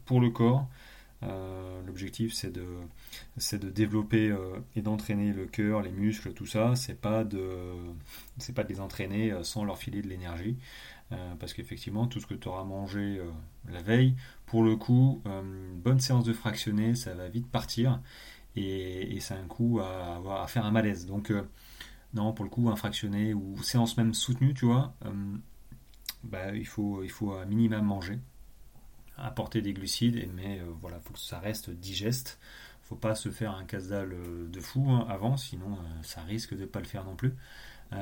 pour 0.04 0.20
le 0.20 0.30
corps. 0.30 0.68
Euh, 1.24 1.80
l'objectif 1.86 2.34
c'est 2.34 2.50
de, 2.50 2.66
c'est 3.36 3.58
de 3.58 3.70
développer 3.70 4.28
euh, 4.30 4.58
et 4.76 4.82
d'entraîner 4.82 5.32
le 5.32 5.46
cœur, 5.46 5.82
les 5.82 5.90
muscles, 5.90 6.32
tout 6.32 6.46
ça. 6.46 6.74
C'est 6.76 7.00
pas 7.00 7.24
de, 7.24 7.48
c'est 8.38 8.54
pas 8.54 8.64
de 8.64 8.68
les 8.68 8.80
entraîner 8.80 9.32
sans 9.42 9.64
leur 9.64 9.78
filer 9.78 10.02
de 10.02 10.08
l'énergie, 10.08 10.56
parce 11.38 11.54
qu'effectivement 11.54 12.06
tout 12.06 12.20
ce 12.20 12.26
que 12.26 12.34
tu 12.34 12.48
auras 12.48 12.64
mangé 12.64 13.20
la 13.70 13.82
veille, 13.82 14.16
pour 14.46 14.64
le 14.64 14.76
coup, 14.76 15.22
une 15.24 15.80
bonne 15.80 16.00
séance 16.00 16.24
de 16.24 16.32
fractionné, 16.32 16.94
ça 16.94 17.14
va 17.14 17.28
vite 17.28 17.46
partir 17.48 18.00
et, 18.56 19.18
c'est 19.20 19.34
un 19.34 19.46
coup 19.46 19.80
à, 19.80 20.42
à 20.42 20.46
faire 20.48 20.64
un 20.64 20.70
malaise. 20.72 21.06
Donc 21.06 21.32
non, 22.14 22.32
pour 22.32 22.44
le 22.44 22.50
coup, 22.50 22.68
un 22.68 22.76
fractionné 22.76 23.34
ou 23.34 23.62
séance 23.62 23.96
même 23.96 24.14
soutenue, 24.14 24.54
tu 24.54 24.66
vois, 24.66 24.94
bah, 26.24 26.54
il, 26.54 26.66
faut, 26.66 27.02
il 27.02 27.10
faut 27.10 27.34
minimum 27.46 27.84
manger, 27.84 28.18
apporter 29.16 29.62
des 29.62 29.72
glucides, 29.72 30.28
mais 30.34 30.60
euh, 30.60 30.64
voilà, 30.80 30.98
il 30.98 31.06
faut 31.06 31.14
que 31.14 31.18
ça 31.18 31.38
reste 31.38 31.70
digeste. 31.70 32.38
faut 32.82 32.96
pas 32.96 33.14
se 33.14 33.30
faire 33.30 33.52
un 33.52 33.64
casse-dalle 33.64 34.12
euh, 34.12 34.48
de 34.48 34.60
fou 34.60 34.90
hein, 34.90 35.06
avant, 35.08 35.36
sinon 35.36 35.72
euh, 35.72 36.02
ça 36.02 36.22
risque 36.22 36.56
de 36.56 36.64
pas 36.64 36.80
le 36.80 36.86
faire 36.86 37.04
non 37.04 37.16
plus. 37.16 37.34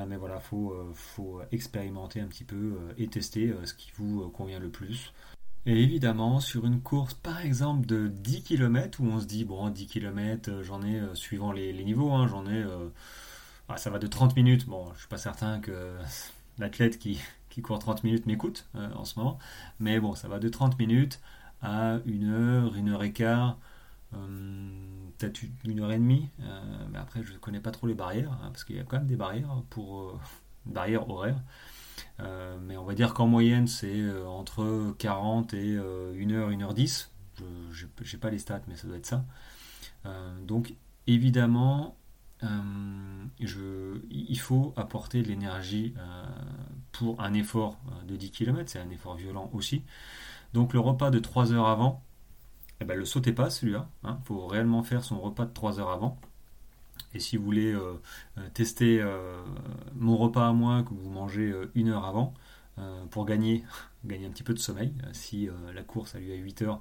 mais 0.09 0.17
voilà, 0.17 0.37
il 0.37 0.43
faut, 0.43 0.75
faut, 0.95 1.43
expérimenter 1.51 2.21
un 2.21 2.27
petit 2.27 2.45
peu 2.45 2.79
et 2.97 3.09
tester 3.09 3.53
ce 3.65 3.75
qui 3.75 3.93
vous 3.97 4.31
convient 4.31 4.59
le 4.59 4.71
plus. 4.71 5.13
Et 5.67 5.83
évidemment, 5.83 6.41
sur 6.41 6.65
une 6.65 6.81
course 6.81 7.15
par 7.15 7.41
exemple 7.43 7.87
de 7.87 8.09
10 8.09 8.43
km, 8.43 9.01
où 9.01 9.07
on 9.07 9.21
se 9.21 9.27
dit, 9.27 9.45
bon, 9.45 9.69
10 9.69 9.87
km, 9.87 10.63
j'en 10.63 10.83
ai, 10.83 11.03
suivant 11.15 11.53
les, 11.53 11.85
niveaux, 11.85 12.11
hein, 12.13 12.27
j'en 12.27 12.47
ai, 12.47 12.65
ah, 13.69 13.77
ça 13.77 13.91
va 13.91 13.99
de 13.99 14.07
30 14.07 14.35
minutes, 14.35 14.67
bon, 14.67 14.91
je 14.95 15.01
suis 15.01 15.09
pas 15.09 15.19
certain 15.19 15.61
que 15.61 15.95
l'athlète 16.59 16.99
qui, 16.99 17.21
qui 17.53 17.61
court 17.61 17.79
30 17.79 18.03
minutes 18.03 18.25
m'écoute 18.25 18.67
euh, 18.77 18.89
en 18.95 19.05
ce 19.05 19.19
moment. 19.19 19.39
Mais 19.79 20.01
bon, 20.01 20.15
ça 20.15 20.27
va 20.27 20.39
de 20.39 20.49
30 20.49 20.79
minutes 20.79 21.21
à 21.61 21.99
une 22.07 22.33
heure, 22.33 22.75
une 22.75 22.89
heure 22.89 23.03
et 23.03 23.13
quart, 23.13 23.59
euh, 24.15 24.71
peut-être 25.19 25.43
une 25.65 25.81
heure 25.81 25.93
et 25.93 25.99
demie. 25.99 26.31
Euh, 26.41 26.87
mais 26.91 26.99
après, 26.99 27.23
je 27.23 27.33
ne 27.35 27.39
connais 27.39 27.61
pas 27.61 27.71
trop 27.71 27.87
les 27.87 27.95
barrières, 27.95 28.33
hein, 28.33 28.49
parce 28.53 28.65
qu'il 28.65 28.77
y 28.77 28.81
a 28.81 28.85
quand 28.85 28.97
même 28.97 29.07
des 29.07 29.17
barrières 29.17 29.63
pour 29.69 30.19
barrières 30.67 31.09
horaires. 31.11 31.43
mais 32.63 32.77
on 32.77 32.85
va 32.85 32.95
dire 32.95 33.13
qu'en 33.13 33.27
moyenne, 33.27 33.67
c'est 33.67 34.03
entre 34.25 34.95
40 34.99 35.53
et 35.55 35.77
1h, 35.77 36.57
1h10. 36.57 37.11
Je 37.71 37.87
n'ai 37.87 38.19
pas 38.19 38.31
les 38.31 38.39
stats, 38.39 38.63
mais 38.67 38.77
ça 38.77 38.89
doit 38.89 38.97
être 38.97 39.07
ça. 39.07 39.25
donc, 40.47 40.75
évidemment, 41.07 41.97
il 43.41 44.39
faut 44.39 44.73
apporter 44.77 45.23
de 45.23 45.29
l'énergie 45.29 45.95
pour 46.93 47.21
un 47.21 47.35
effort 47.35 47.79
euh, 47.89 48.05
de 48.05 48.17
10 48.17 48.31
km, 48.31 48.71
c'est 48.71 48.79
un 48.79 48.91
effort 48.91 49.17
violent 49.17 49.51
aussi. 49.53 49.83
Donc 50.53 50.73
le 50.75 50.81
repas 50.81 51.11
de 51.11 51.19
3 51.19 51.53
heures 51.53 51.67
avant, 51.67 52.03
eh 52.81 52.85
ben, 52.85 52.97
le 52.97 53.05
sautez 53.05 53.33
pas 53.33 53.51
celui-là. 53.51 53.89
Il 54.05 54.11
hein. 54.11 54.21
faut 54.25 54.47
réellement 54.47 54.83
faire 54.83 55.03
son 55.03 55.19
repas 55.21 55.47
de 55.47 55.53
3 55.53 55.81
heures 55.81 55.91
avant. 55.91 56.21
Et 57.15 57.21
si 57.21 57.37
vous 57.37 57.45
voulez 57.45 57.73
euh, 57.73 58.01
euh, 58.39 58.49
tester 58.55 59.05
mon 59.97 60.17
repas 60.17 60.49
à 60.49 60.53
moi 60.53 60.83
que 60.83 60.91
vous 60.95 61.11
mangez 61.11 61.53
une 61.75 61.89
heure 61.89 62.05
avant, 62.05 62.35
pour 63.11 63.27
gagner, 63.27 63.65
gagner 64.05 64.27
un 64.27 64.31
petit 64.31 64.43
peu 64.43 64.55
de 64.55 64.59
sommeil, 64.59 64.93
si 65.13 65.49
la 65.75 65.83
course 65.83 66.15
a 66.15 66.21
lieu 66.21 66.33
à 66.33 66.37
8 66.37 66.63
heures, 66.63 66.81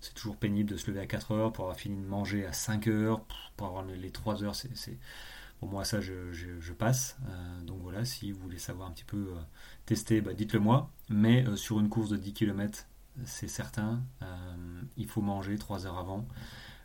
c'est 0.00 0.14
toujours 0.14 0.36
pénible 0.36 0.70
de 0.70 0.76
se 0.76 0.88
lever 0.88 1.00
à 1.00 1.06
4 1.06 1.32
heures 1.32 1.52
pour 1.52 1.64
avoir 1.64 1.76
fini 1.76 1.96
de 1.96 2.06
manger 2.06 2.46
à 2.46 2.52
5 2.52 2.88
heures, 2.88 3.20
pour 3.56 3.68
avoir 3.68 3.84
les 3.84 4.10
3 4.10 4.44
heures, 4.44 4.54
c'est 4.54 4.98
pour 5.62 5.70
moi, 5.70 5.84
ça, 5.84 6.00
je, 6.00 6.72
passe. 6.72 7.16
Euh, 7.28 7.60
donc 7.64 7.78
voilà, 7.82 8.04
si 8.04 8.32
vous 8.32 8.40
voulez 8.40 8.58
savoir 8.58 8.88
un 8.88 8.90
petit 8.90 9.04
peu 9.04 9.16
euh, 9.16 9.40
tester, 9.86 10.20
bah, 10.20 10.34
dites-le 10.34 10.58
moi. 10.58 10.90
Mais 11.08 11.46
euh, 11.46 11.54
sur 11.54 11.78
une 11.78 11.88
course 11.88 12.08
de 12.08 12.16
10 12.16 12.32
km, 12.32 12.88
c'est 13.24 13.46
certain, 13.46 14.02
il 14.96 15.06
faut 15.06 15.20
manger 15.20 15.56
3 15.56 15.86
heures 15.86 15.98
avant. 15.98 16.26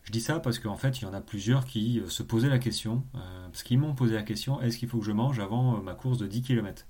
Je 0.03 0.11
dis 0.11 0.21
ça 0.21 0.39
parce 0.39 0.59
qu'en 0.59 0.75
fait, 0.75 1.01
il 1.01 1.05
y 1.05 1.07
en 1.07 1.13
a 1.15 1.21
plusieurs 1.21 1.65
qui 1.65 2.03
se 2.07 2.21
posaient 2.21 2.49
la 2.49 2.59
question, 2.59 3.03
parce 3.13 3.63
qu'ils 3.63 3.79
m'ont 3.79 3.95
posé 3.95 4.13
la 4.13 4.21
question, 4.21 4.61
est-ce 4.61 4.77
qu'il 4.77 4.89
faut 4.89 4.99
que 4.99 5.05
je 5.05 5.11
mange 5.11 5.39
avant 5.39 5.81
ma 5.81 5.95
course 5.95 6.19
de 6.19 6.27
10 6.27 6.43
km 6.43 6.85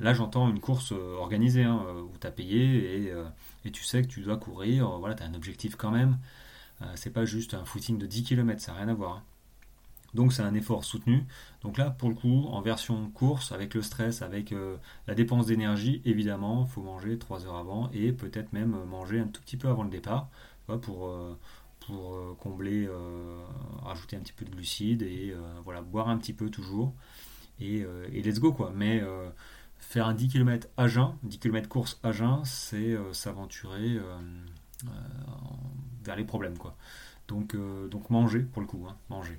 Là, 0.00 0.14
j'entends 0.14 0.48
une 0.48 0.60
course 0.60 0.92
organisée, 0.92 1.64
hein, 1.64 1.84
où 2.04 2.16
tu 2.20 2.26
as 2.26 2.30
payé 2.30 3.08
et, 3.08 3.14
et, 3.64 3.70
tu 3.72 3.82
sais 3.82 4.02
que 4.02 4.08
tu 4.08 4.20
dois 4.20 4.36
courir, 4.36 4.90
voilà, 4.98 5.16
tu 5.16 5.24
as 5.24 5.26
un 5.26 5.34
objectif 5.34 5.74
quand 5.74 5.90
même. 5.90 6.18
c'est 6.94 7.12
pas 7.12 7.24
juste 7.24 7.54
un 7.54 7.64
footing 7.64 7.98
de 7.98 8.06
10 8.06 8.22
km, 8.22 8.60
ça 8.60 8.72
n'a 8.72 8.78
rien 8.78 8.88
à 8.88 8.94
voir. 8.94 9.22
Donc 10.14 10.32
c'est 10.32 10.42
un 10.42 10.54
effort 10.54 10.84
soutenu. 10.84 11.24
Donc 11.62 11.78
là, 11.78 11.90
pour 11.90 12.08
le 12.08 12.14
coup, 12.14 12.46
en 12.48 12.60
version 12.60 13.10
course, 13.10 13.52
avec 13.52 13.74
le 13.74 13.82
stress, 13.82 14.22
avec 14.22 14.52
euh, 14.52 14.76
la 15.06 15.14
dépense 15.14 15.46
d'énergie, 15.46 16.02
évidemment, 16.04 16.66
il 16.68 16.72
faut 16.72 16.82
manger 16.82 17.18
3 17.18 17.46
heures 17.46 17.56
avant 17.56 17.90
et 17.92 18.12
peut-être 18.12 18.52
même 18.52 18.76
manger 18.84 19.20
un 19.20 19.28
tout 19.28 19.40
petit 19.40 19.56
peu 19.56 19.68
avant 19.68 19.84
le 19.84 19.90
départ 19.90 20.28
pour, 20.82 21.06
euh, 21.06 21.38
pour 21.80 22.14
euh, 22.14 22.36
combler, 22.38 22.88
rajouter 23.82 24.16
un 24.16 24.20
petit 24.20 24.32
peu 24.32 24.44
de 24.44 24.50
glucides 24.50 25.02
et 25.02 25.34
voilà, 25.64 25.80
boire 25.82 26.08
un 26.08 26.18
petit 26.18 26.34
peu 26.34 26.50
toujours. 26.50 26.94
Et, 27.60 27.84
et 28.12 28.22
let's 28.22 28.40
go 28.40 28.52
quoi. 28.52 28.72
Mais 28.74 29.02
faire 29.78 30.06
un 30.06 30.14
10 30.14 30.28
km 30.28 30.68
à 30.76 30.88
jeun, 30.88 31.14
10 31.22 31.38
km 31.38 31.68
course 31.68 32.00
à 32.02 32.12
jeun, 32.12 32.44
c'est 32.44 32.96
s'aventurer 33.12 33.98
vers 36.04 36.16
les 36.16 36.24
problèmes 36.24 36.58
quoi. 36.58 36.76
Donc, 37.28 37.56
donc 37.90 38.10
manger 38.10 38.40
pour 38.40 38.60
le 38.60 38.68
coup, 38.68 38.86
hein, 38.88 38.96
manger. 39.08 39.38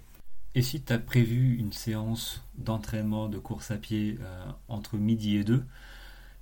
Et 0.55 0.61
si 0.61 0.81
tu 0.83 0.93
as 0.93 0.99
prévu 0.99 1.55
une 1.57 1.71
séance 1.71 2.43
d'entraînement 2.57 3.27
de 3.27 3.39
course 3.39 3.71
à 3.71 3.77
pied 3.77 4.19
euh, 4.21 4.45
entre 4.67 4.97
midi 4.97 5.37
et 5.37 5.43
2, 5.43 5.63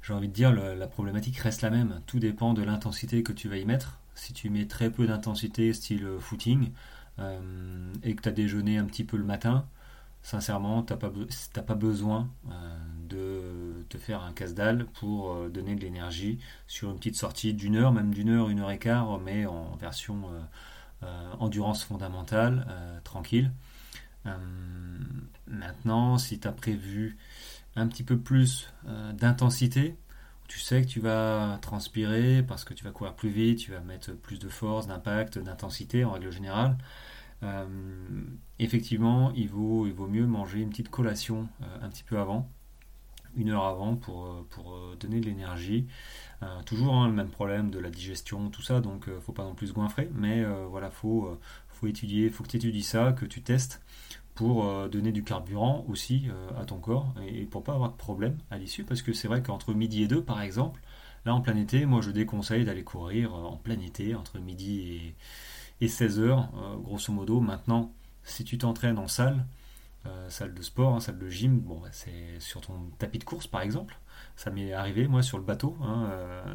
j'ai 0.01 0.13
envie 0.13 0.27
de 0.27 0.33
dire 0.33 0.51
la 0.51 0.87
problématique 0.87 1.37
reste 1.37 1.61
la 1.61 1.69
même. 1.69 2.01
Tout 2.07 2.19
dépend 2.19 2.53
de 2.53 2.63
l'intensité 2.63 3.23
que 3.23 3.31
tu 3.31 3.47
vas 3.47 3.57
y 3.57 3.65
mettre. 3.65 3.99
Si 4.15 4.33
tu 4.33 4.49
mets 4.49 4.65
très 4.65 4.89
peu 4.89 5.07
d'intensité, 5.07 5.71
style 5.73 6.07
footing, 6.19 6.71
euh, 7.19 7.93
et 8.03 8.15
que 8.15 8.21
tu 8.23 8.29
as 8.29 8.31
déjeuné 8.31 8.77
un 8.77 8.85
petit 8.85 9.03
peu 9.03 9.15
le 9.15 9.23
matin, 9.23 9.65
sincèrement, 10.23 10.83
tu 10.83 10.91
n'as 10.93 10.97
pas, 11.63 11.75
besoin 11.75 12.29
euh, 12.51 12.77
de 13.07 13.85
te 13.89 13.97
faire 13.97 14.23
un 14.23 14.33
casse-dalle 14.33 14.85
pour 14.87 15.49
donner 15.49 15.75
de 15.75 15.81
l'énergie 15.81 16.39
sur 16.67 16.89
une 16.89 16.97
petite 16.97 17.15
sortie 17.15 17.53
d'une 17.53 17.75
heure, 17.75 17.93
même 17.93 18.13
d'une 18.13 18.29
heure, 18.29 18.49
une 18.49 18.59
heure 18.59 18.71
et 18.71 18.79
quart, 18.79 19.19
mais 19.19 19.45
en 19.45 19.75
version 19.75 20.23
endurance 21.39 21.83
fondamentale, 21.83 22.65
tranquille. 23.03 23.51
Euh, 24.25 24.37
maintenant, 25.47 26.17
si 26.17 26.39
tu 26.39 26.47
as 26.47 26.51
prévu 26.51 27.17
un 27.75 27.87
petit 27.87 28.03
peu 28.03 28.17
plus 28.17 28.71
euh, 28.87 29.13
d'intensité, 29.13 29.95
tu 30.47 30.59
sais 30.59 30.81
que 30.81 30.87
tu 30.87 30.99
vas 30.99 31.59
transpirer 31.61 32.43
parce 32.43 32.65
que 32.65 32.73
tu 32.73 32.83
vas 32.83 32.91
courir 32.91 33.15
plus 33.15 33.29
vite, 33.29 33.59
tu 33.59 33.71
vas 33.71 33.79
mettre 33.79 34.13
plus 34.13 34.39
de 34.39 34.49
force, 34.49 34.87
d'impact, 34.87 35.39
d'intensité 35.39 36.03
en 36.03 36.11
règle 36.11 36.31
générale. 36.31 36.77
effectivement, 38.59 39.31
il 39.33 39.47
vaut, 39.49 39.87
il 39.87 39.93
vaut 39.93 40.07
mieux 40.07 40.27
manger 40.27 40.59
une 40.59 40.69
petite 40.69 40.89
collation 40.89 41.47
un 41.81 41.89
petit 41.89 42.03
peu 42.03 42.19
avant, 42.19 42.49
une 43.35 43.49
heure 43.49 43.65
avant 43.65 43.95
pour, 43.95 44.45
pour 44.49 44.77
donner 44.99 45.21
de 45.21 45.25
l'énergie. 45.25 45.87
toujours 46.65 46.95
hein, 46.95 47.07
le 47.07 47.13
même 47.13 47.29
problème 47.29 47.71
de 47.71 47.79
la 47.79 47.89
digestion, 47.89 48.49
tout 48.49 48.61
ça, 48.61 48.81
donc 48.81 49.09
faut 49.21 49.31
pas 49.31 49.45
non 49.45 49.55
plus 49.55 49.71
goinfrer, 49.73 50.09
mais 50.13 50.43
voilà, 50.69 50.91
faut, 50.91 51.39
faut 51.81 51.87
étudier, 51.87 52.29
faut 52.29 52.43
que 52.43 52.49
tu 52.49 52.57
étudies 52.57 52.83
ça, 52.83 53.11
que 53.11 53.25
tu 53.25 53.41
testes 53.41 53.81
pour 54.35 54.65
euh, 54.65 54.87
donner 54.87 55.11
du 55.11 55.23
carburant 55.23 55.83
aussi 55.89 56.29
euh, 56.29 56.61
à 56.61 56.65
ton 56.65 56.77
corps 56.77 57.13
et 57.27 57.43
pour 57.45 57.63
pas 57.63 57.73
avoir 57.73 57.91
de 57.91 57.97
problème 57.97 58.37
à 58.51 58.57
l'issue. 58.57 58.83
Parce 58.83 59.01
que 59.01 59.13
c'est 59.13 59.27
vrai 59.27 59.41
qu'entre 59.41 59.73
midi 59.73 60.03
et 60.03 60.07
deux 60.07 60.23
par 60.23 60.41
exemple 60.41 60.81
là 61.25 61.33
en 61.33 61.41
plein 61.41 61.55
été 61.55 61.85
moi 61.85 62.01
je 62.01 62.11
déconseille 62.11 62.63
d'aller 62.63 62.83
courir 62.83 63.33
euh, 63.33 63.43
en 63.43 63.57
plein 63.57 63.79
été 63.79 64.15
entre 64.15 64.39
midi 64.39 65.13
et, 65.81 65.87
16 65.87 66.19
heures 66.19 66.51
grosso 66.83 67.11
modo. 67.11 67.39
Maintenant 67.39 67.91
si 68.23 68.43
tu 68.43 68.59
t'entraînes 68.59 68.99
en 68.99 69.07
salle 69.07 69.47
salle 70.29 70.53
de 70.53 70.61
sport 70.61 70.95
hein, 70.95 70.99
salle 70.99 71.17
de 71.17 71.27
gym 71.27 71.59
bon 71.59 71.79
bah, 71.79 71.89
c'est 71.91 72.39
sur 72.39 72.61
ton 72.61 72.91
tapis 72.99 73.17
de 73.17 73.23
course 73.23 73.47
par 73.47 73.61
exemple. 73.61 73.97
Ça 74.35 74.51
m'est 74.51 74.73
arrivé 74.73 75.07
moi 75.07 75.23
sur 75.23 75.39
le 75.39 75.43
bateau 75.43 75.75
hein, 75.81 76.07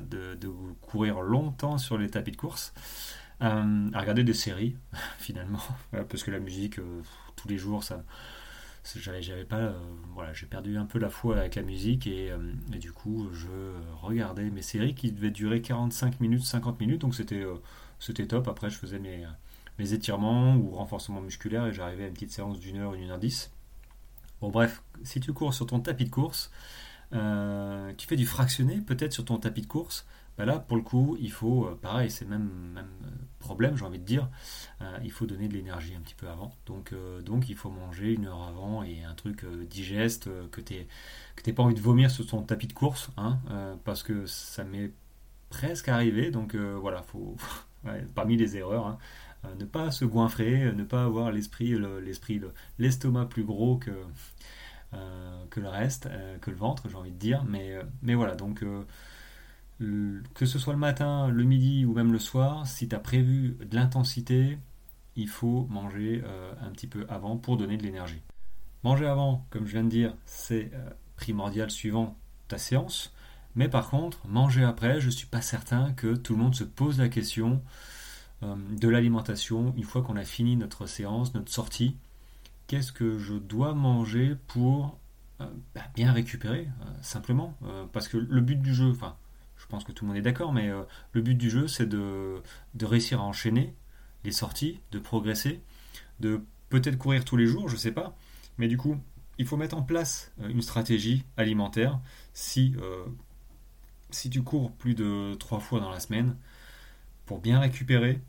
de, 0.08 0.38
courir 0.80 1.22
longtemps 1.22 1.76
sur 1.76 1.98
les 1.98 2.08
tapis 2.08 2.30
de 2.30 2.36
course 2.36 2.72
à 3.40 4.00
regarder 4.00 4.24
des 4.24 4.34
séries 4.34 4.76
finalement 5.18 5.62
parce 5.92 6.22
que 6.22 6.30
la 6.30 6.40
musique 6.40 6.80
tous 7.36 7.48
les 7.48 7.58
jours, 7.58 7.84
ça, 7.84 8.02
j'avais, 8.96 9.44
pas, 9.44 9.56
euh, 9.56 9.78
voilà, 10.14 10.32
j'ai 10.32 10.46
perdu 10.46 10.76
un 10.76 10.86
peu 10.86 10.98
la 10.98 11.10
foi 11.10 11.38
avec 11.38 11.54
la 11.56 11.62
musique 11.62 12.06
et, 12.06 12.30
euh, 12.30 12.38
du 12.68 12.92
coup, 12.92 13.28
je 13.32 13.48
regardais 14.00 14.50
mes 14.50 14.62
séries 14.62 14.94
qui 14.94 15.12
devaient 15.12 15.30
durer 15.30 15.60
45 15.60 16.20
minutes, 16.20 16.44
50 16.44 16.80
minutes, 16.80 17.00
donc 17.00 17.14
c'était, 17.14 17.42
euh, 17.42 17.56
c'était 17.98 18.26
top. 18.26 18.48
Après, 18.48 18.70
je 18.70 18.76
faisais 18.76 18.98
mes, 18.98 19.24
mes 19.78 19.92
étirements 19.92 20.56
ou 20.56 20.70
renforcements 20.70 21.20
musculaires 21.20 21.66
et 21.66 21.72
j'arrivais 21.72 22.04
à 22.04 22.06
une 22.08 22.14
petite 22.14 22.32
séance 22.32 22.58
d'une 22.60 22.78
heure, 22.78 22.94
une 22.94 23.10
heure 23.10 23.18
dix. 23.18 23.50
Bon, 24.40 24.50
bref, 24.50 24.82
si 25.02 25.20
tu 25.20 25.32
cours 25.32 25.54
sur 25.54 25.66
ton 25.66 25.80
tapis 25.80 26.04
de 26.04 26.10
course, 26.10 26.50
tu 27.10 28.06
fais 28.06 28.16
du 28.16 28.26
fractionné 28.26 28.76
peut-être 28.80 29.12
sur 29.12 29.24
ton 29.24 29.38
tapis 29.38 29.62
de 29.62 29.66
course, 29.66 30.06
bah 30.38 30.44
là, 30.44 30.58
pour 30.58 30.76
le 30.76 30.82
coup, 30.82 31.16
il 31.20 31.32
faut, 31.32 31.66
pareil, 31.80 32.10
c'est 32.10 32.26
même, 32.26 32.50
même 32.74 32.88
problème, 33.46 33.76
j'ai 33.76 33.84
envie 33.84 33.98
de 33.98 34.04
dire, 34.04 34.28
euh, 34.82 34.98
il 35.04 35.12
faut 35.12 35.24
donner 35.24 35.48
de 35.48 35.54
l'énergie 35.54 35.94
un 35.94 36.00
petit 36.00 36.14
peu 36.14 36.28
avant. 36.28 36.52
Donc, 36.66 36.92
euh, 36.92 37.22
donc 37.22 37.48
il 37.48 37.54
faut 37.56 37.70
manger 37.70 38.12
une 38.12 38.26
heure 38.26 38.42
avant 38.42 38.82
et 38.82 39.04
un 39.04 39.14
truc 39.14 39.44
euh, 39.44 39.64
digeste, 39.64 40.28
que 40.50 40.60
tu 40.60 40.74
n'aies 40.74 41.52
pas 41.52 41.62
envie 41.62 41.74
de 41.74 41.80
vomir 41.80 42.10
sur 42.10 42.26
ton 42.26 42.42
tapis 42.42 42.66
de 42.66 42.72
course, 42.72 43.10
hein, 43.16 43.38
parce 43.84 44.02
que 44.02 44.26
ça 44.26 44.64
m'est 44.64 44.92
presque 45.48 45.88
arrivé. 45.88 46.30
Donc 46.30 46.56
voilà, 46.56 47.02
faut, 47.02 47.36
parmi 48.14 48.36
les 48.36 48.56
erreurs, 48.56 48.86
hein, 48.86 48.98
ne 49.58 49.64
pas 49.64 49.90
se 49.90 50.04
goinfrer, 50.04 50.72
ne 50.72 50.84
pas 50.84 51.04
avoir 51.04 51.30
l'esprit, 51.30 51.76
l'esprit, 52.02 52.40
l'estomac 52.78 53.26
plus 53.26 53.44
gros 53.44 53.76
que, 53.76 53.92
que 55.50 55.60
le 55.60 55.68
reste, 55.68 56.08
que 56.40 56.50
le 56.50 56.56
ventre, 56.56 56.88
j'ai 56.88 56.96
envie 56.96 57.12
de 57.12 57.18
dire. 57.18 57.44
Mais, 57.44 57.76
mais 58.02 58.14
voilà, 58.14 58.34
donc 58.34 58.64
que 59.78 60.46
ce 60.46 60.58
soit 60.58 60.72
le 60.72 60.78
matin, 60.78 61.28
le 61.28 61.44
midi 61.44 61.84
ou 61.84 61.92
même 61.92 62.12
le 62.12 62.18
soir, 62.18 62.66
si 62.66 62.88
tu 62.88 62.96
as 62.96 62.98
prévu 62.98 63.56
de 63.60 63.76
l'intensité, 63.76 64.58
il 65.16 65.28
faut 65.28 65.66
manger 65.70 66.22
euh, 66.24 66.52
un 66.60 66.70
petit 66.70 66.86
peu 66.86 67.06
avant 67.08 67.36
pour 67.36 67.56
donner 67.56 67.76
de 67.76 67.82
l'énergie. 67.82 68.22
Manger 68.84 69.06
avant, 69.06 69.46
comme 69.50 69.66
je 69.66 69.72
viens 69.72 69.84
de 69.84 69.88
dire, 69.88 70.14
c'est 70.24 70.70
euh, 70.74 70.90
primordial 71.16 71.70
suivant 71.70 72.16
ta 72.48 72.58
séance. 72.58 73.12
Mais 73.54 73.68
par 73.68 73.90
contre, 73.90 74.26
manger 74.28 74.64
après, 74.64 75.00
je 75.00 75.06
ne 75.06 75.10
suis 75.10 75.26
pas 75.26 75.40
certain 75.40 75.92
que 75.92 76.14
tout 76.14 76.34
le 76.34 76.42
monde 76.42 76.54
se 76.54 76.64
pose 76.64 76.98
la 76.98 77.08
question 77.08 77.62
euh, 78.42 78.54
de 78.78 78.88
l'alimentation 78.88 79.74
une 79.76 79.84
fois 79.84 80.02
qu'on 80.02 80.16
a 80.16 80.24
fini 80.24 80.56
notre 80.56 80.86
séance, 80.86 81.34
notre 81.34 81.52
sortie. 81.52 81.96
Qu'est-ce 82.66 82.92
que 82.92 83.18
je 83.18 83.34
dois 83.34 83.74
manger 83.74 84.36
pour 84.46 84.98
bah, 85.38 85.82
bien 85.94 86.12
récupérer, 86.12 86.66
simplement 87.02 87.54
Parce 87.92 88.08
que 88.08 88.16
le 88.16 88.40
but 88.40 88.60
du 88.60 88.74
jeu, 88.74 88.90
enfin, 88.90 89.16
je 89.56 89.66
pense 89.66 89.84
que 89.84 89.92
tout 89.92 90.04
le 90.04 90.08
monde 90.08 90.18
est 90.18 90.22
d'accord, 90.22 90.52
mais 90.52 90.68
euh, 90.68 90.82
le 91.12 91.22
but 91.22 91.34
du 91.34 91.50
jeu, 91.50 91.68
c'est 91.68 91.88
de, 91.88 92.42
réussir 92.80 93.20
à 93.20 93.24
enchaîner 93.24 93.74
les 94.24 94.32
sorties, 94.32 94.80
de 94.92 94.98
progresser, 94.98 95.60
de 96.20 96.40
peut-être 96.68 96.98
courir 96.98 97.24
tous 97.24 97.36
les 97.36 97.46
jours, 97.46 97.68
je 97.68 97.74
ne 97.74 97.78
sais 97.78 97.92
pas, 97.92 98.16
mais 98.58 98.68
du 98.68 98.76
coup, 98.76 98.96
il 99.38 99.46
faut 99.46 99.56
mettre 99.56 99.76
en 99.76 99.82
place 99.82 100.32
euh, 100.40 100.48
une 100.48 100.62
stratégie 100.62 101.24
alimentaire. 101.36 102.00
Si, 102.32 102.74
euh, 102.80 103.04
si 104.10 104.30
tu 104.30 104.42
cours 104.42 104.72
plus 104.72 104.94
de 104.94 105.34
trois 105.34 105.60
fois 105.60 105.80
dans 105.80 105.90
la 105.90 106.00
semaine, 106.00 106.36
pour 107.24 107.40
bien 107.40 107.58
récupérer, 107.58 108.20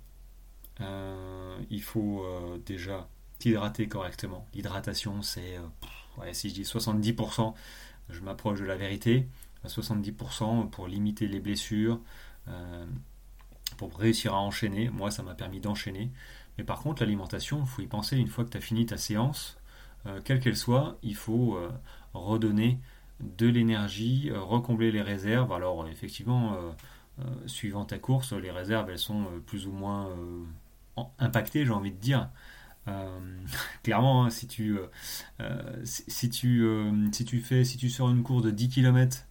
il 1.69 1.81
faut 1.81 2.25
déjà 2.65 3.09
t'hydrater 3.39 3.87
correctement. 3.87 4.47
L'hydratation, 4.53 5.21
c'est, 5.21 5.59
si 6.33 6.49
je 6.49 6.53
dis 6.53 6.63
70%, 6.63 7.53
je 8.09 8.19
m'approche 8.21 8.59
de 8.59 8.65
la 8.65 8.75
vérité 8.75 9.27
à 9.67 9.69
70% 9.69 10.69
pour 10.69 10.87
limiter 10.87 11.27
les 11.27 11.39
blessures, 11.39 11.99
euh, 12.47 12.85
pour 13.77 13.95
réussir 13.97 14.33
à 14.33 14.39
enchaîner. 14.39 14.89
Moi, 14.89 15.11
ça 15.11 15.23
m'a 15.23 15.35
permis 15.35 15.59
d'enchaîner. 15.59 16.09
Mais 16.57 16.63
par 16.63 16.79
contre, 16.79 17.03
l'alimentation, 17.03 17.59
il 17.61 17.67
faut 17.67 17.81
y 17.81 17.87
penser 17.87 18.17
une 18.17 18.27
fois 18.27 18.45
que 18.45 18.49
tu 18.49 18.57
as 18.57 18.61
fini 18.61 18.85
ta 18.85 18.97
séance, 18.97 19.57
euh, 20.05 20.21
quelle 20.23 20.39
qu'elle 20.39 20.57
soit, 20.57 20.97
il 21.03 21.15
faut 21.15 21.55
euh, 21.55 21.69
redonner 22.13 22.79
de 23.19 23.47
l'énergie, 23.47 24.31
recombler 24.31 24.91
les 24.91 25.01
réserves. 25.01 25.51
Alors, 25.51 25.87
effectivement, 25.87 26.55
suivant 27.47 27.83
ta 27.83 27.97
course, 27.97 28.33
les 28.33 28.51
réserves, 28.51 28.91
elles 28.91 28.99
sont 28.99 29.25
plus 29.47 29.65
ou 29.65 29.71
moins 29.71 30.11
impactées, 31.17 31.65
j'ai 31.65 31.71
envie 31.71 31.91
de 31.91 31.97
dire. 31.97 32.29
clairement, 33.83 34.25
hein, 34.25 34.29
si, 34.29 34.45
tu, 34.45 34.77
si, 35.83 36.29
tu, 36.29 36.63
si 37.11 37.25
tu 37.25 37.39
fais, 37.39 37.63
si 37.63 37.77
tu 37.77 37.89
sors 37.89 38.11
une 38.11 38.21
course 38.21 38.43
de 38.43 38.51
10 38.51 38.69
km 38.69 39.26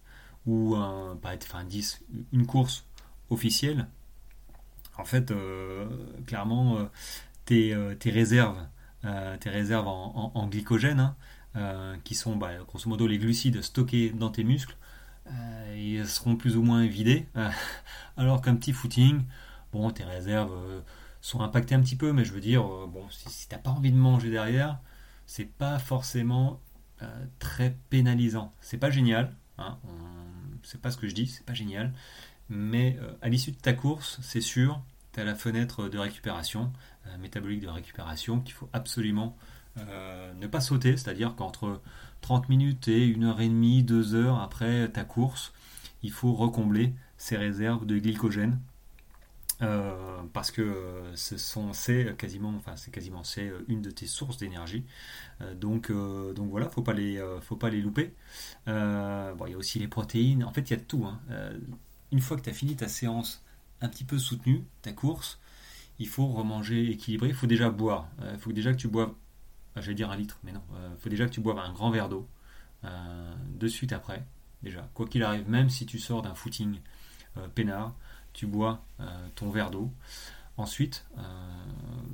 ou 0.47 0.75
un, 0.75 1.19
enfin 1.23 1.63
10, 1.65 2.03
une 2.31 2.47
course 2.47 2.85
officielle, 3.29 3.87
en 4.97 5.05
fait, 5.05 5.31
euh, 5.31 5.85
clairement, 6.25 6.77
euh, 6.77 6.85
tes, 7.45 7.73
euh, 7.73 7.95
tes, 7.95 8.09
réserves, 8.09 8.57
tes 9.39 9.49
réserves 9.49 9.87
en, 9.87 10.47
glycogène, 10.47 11.13
hein, 11.55 11.97
qui 12.03 12.15
sont 12.15 12.35
bah, 12.35 12.51
grosso 12.67 12.89
modo 12.89 13.07
les 13.07 13.17
glucides 13.17 13.61
stockés 13.61 14.09
dans 14.09 14.29
tes 14.29 14.43
muscles, 14.43 14.75
ils 15.75 16.05
seront 16.07 16.35
plus 16.35 16.57
ou 16.57 16.63
moins 16.63 16.85
vidés. 16.87 17.27
alors 18.17 18.41
qu'un 18.41 18.55
petit 18.55 18.73
footing, 18.73 19.23
bon, 19.71 19.91
tes 19.91 20.03
réserves 20.03 20.53
sont 21.21 21.41
impactées 21.41 21.75
un 21.75 21.81
petit 21.81 21.95
peu, 21.95 22.11
mais 22.11 22.25
je 22.25 22.33
veux 22.33 22.41
dire, 22.41 22.63
bon, 22.63 23.05
si, 23.11 23.29
si 23.29 23.47
t'as 23.47 23.57
pas 23.57 23.69
envie 23.69 23.91
de 23.91 23.97
manger 23.97 24.29
derrière, 24.29 24.79
c'est 25.25 25.45
pas 25.45 25.79
forcément 25.79 26.59
très 27.39 27.77
pénalisant. 27.89 28.53
C'est 28.61 28.77
pas 28.77 28.89
génial. 28.89 29.35
Hein, 29.57 29.77
c'est 30.67 30.81
pas 30.81 30.91
ce 30.91 30.97
que 30.97 31.07
je 31.07 31.15
dis, 31.15 31.27
c'est 31.27 31.45
pas 31.45 31.53
génial. 31.53 31.93
Mais 32.49 32.97
euh, 33.01 33.11
à 33.21 33.29
l'issue 33.29 33.51
de 33.51 33.57
ta 33.57 33.73
course, 33.73 34.19
c'est 34.21 34.41
sûr, 34.41 34.81
tu 35.13 35.19
as 35.21 35.23
la 35.23 35.33
fenêtre 35.33 35.87
de 35.87 35.97
récupération, 35.97 36.71
euh, 37.07 37.17
métabolique 37.17 37.61
de 37.61 37.69
récupération, 37.69 38.41
qu'il 38.41 38.53
faut 38.53 38.69
absolument 38.73 39.37
euh, 39.77 40.33
ne 40.33 40.47
pas 40.47 40.59
sauter. 40.59 40.97
C'est-à-dire 40.97 41.35
qu'entre 41.35 41.81
30 42.21 42.49
minutes 42.49 42.89
et 42.89 43.07
1h30, 43.07 43.85
2 43.85 44.15
heures 44.15 44.41
après 44.41 44.89
ta 44.89 45.05
course, 45.05 45.53
il 46.03 46.11
faut 46.11 46.33
recombler 46.33 46.93
ces 47.17 47.37
réserves 47.37 47.85
de 47.85 47.97
glycogène. 47.97 48.59
Parce 49.59 50.51
que 50.51 51.01
c'est 51.15 52.15
quasiment 52.17 52.53
enfin 52.57 52.75
c'est 52.75 52.91
quasiment 52.91 53.23
c'est 53.23 53.51
une 53.67 53.81
de 53.81 53.89
tes 53.89 54.05
sources 54.05 54.37
d'énergie 54.37 54.85
euh, 55.41 55.53
donc, 55.53 55.89
euh, 55.89 56.33
donc 56.33 56.49
voilà, 56.49 56.69
faut 56.69 56.81
pas 56.81 56.93
les, 56.93 57.17
euh, 57.17 57.39
faut 57.41 57.55
pas 57.55 57.69
les 57.69 57.81
louper. 57.81 58.13
bon, 58.65 59.45
il 59.45 59.51
y 59.51 59.53
a 59.53 59.57
aussi 59.57 59.79
les 59.79 59.87
protéines. 59.87 60.43
En 60.43 60.51
fait, 60.51 60.69
il 60.69 60.71
y 60.71 60.77
a 60.77 60.79
tout. 60.79 61.05
Hein. 61.05 61.19
une 62.11 62.21
fois 62.21 62.37
que 62.37 62.43
tu 62.43 62.49
as 62.49 62.53
fini 62.53 62.75
ta 62.75 62.87
séance 62.87 63.43
un 63.81 63.89
petit 63.89 64.03
peu 64.03 64.17
soutenue, 64.17 64.63
ta 64.81 64.93
course, 64.93 65.39
il 65.99 66.07
faut 66.07 66.27
remanger 66.27 66.89
équilibré. 66.91 67.29
Il 67.29 67.35
faut 67.35 67.47
déjà 67.47 67.69
boire. 67.69 68.09
Il 68.33 68.39
faut 68.39 68.53
déjà 68.53 68.71
que 68.71 68.77
tu 68.77 68.87
boives, 68.87 69.13
j'allais 69.75 69.95
dire 69.95 70.11
un 70.11 70.17
litre, 70.17 70.39
mais 70.43 70.51
non. 70.51 70.63
Il 70.91 71.01
faut 71.01 71.09
déjà 71.09 71.25
que 71.25 71.31
tu 71.31 71.41
boives 71.41 71.59
un 71.59 71.71
grand 71.73 71.91
verre 71.91 72.09
d'eau 72.09 72.27
de 72.83 73.67
suite 73.67 73.93
après. 73.93 74.25
Déjà, 74.63 74.89
quoi 74.93 75.07
qu'il 75.07 75.23
arrive, 75.23 75.47
même 75.49 75.69
si 75.69 75.85
tu 75.85 75.99
sors 75.99 76.21
d'un 76.21 76.33
footing 76.33 76.79
peinard, 77.55 77.95
tu 78.37 78.47
bois 78.47 78.79
ton 79.35 79.49
verre 79.49 79.71
d'eau. 79.71 79.91
Ensuite, 80.55 81.05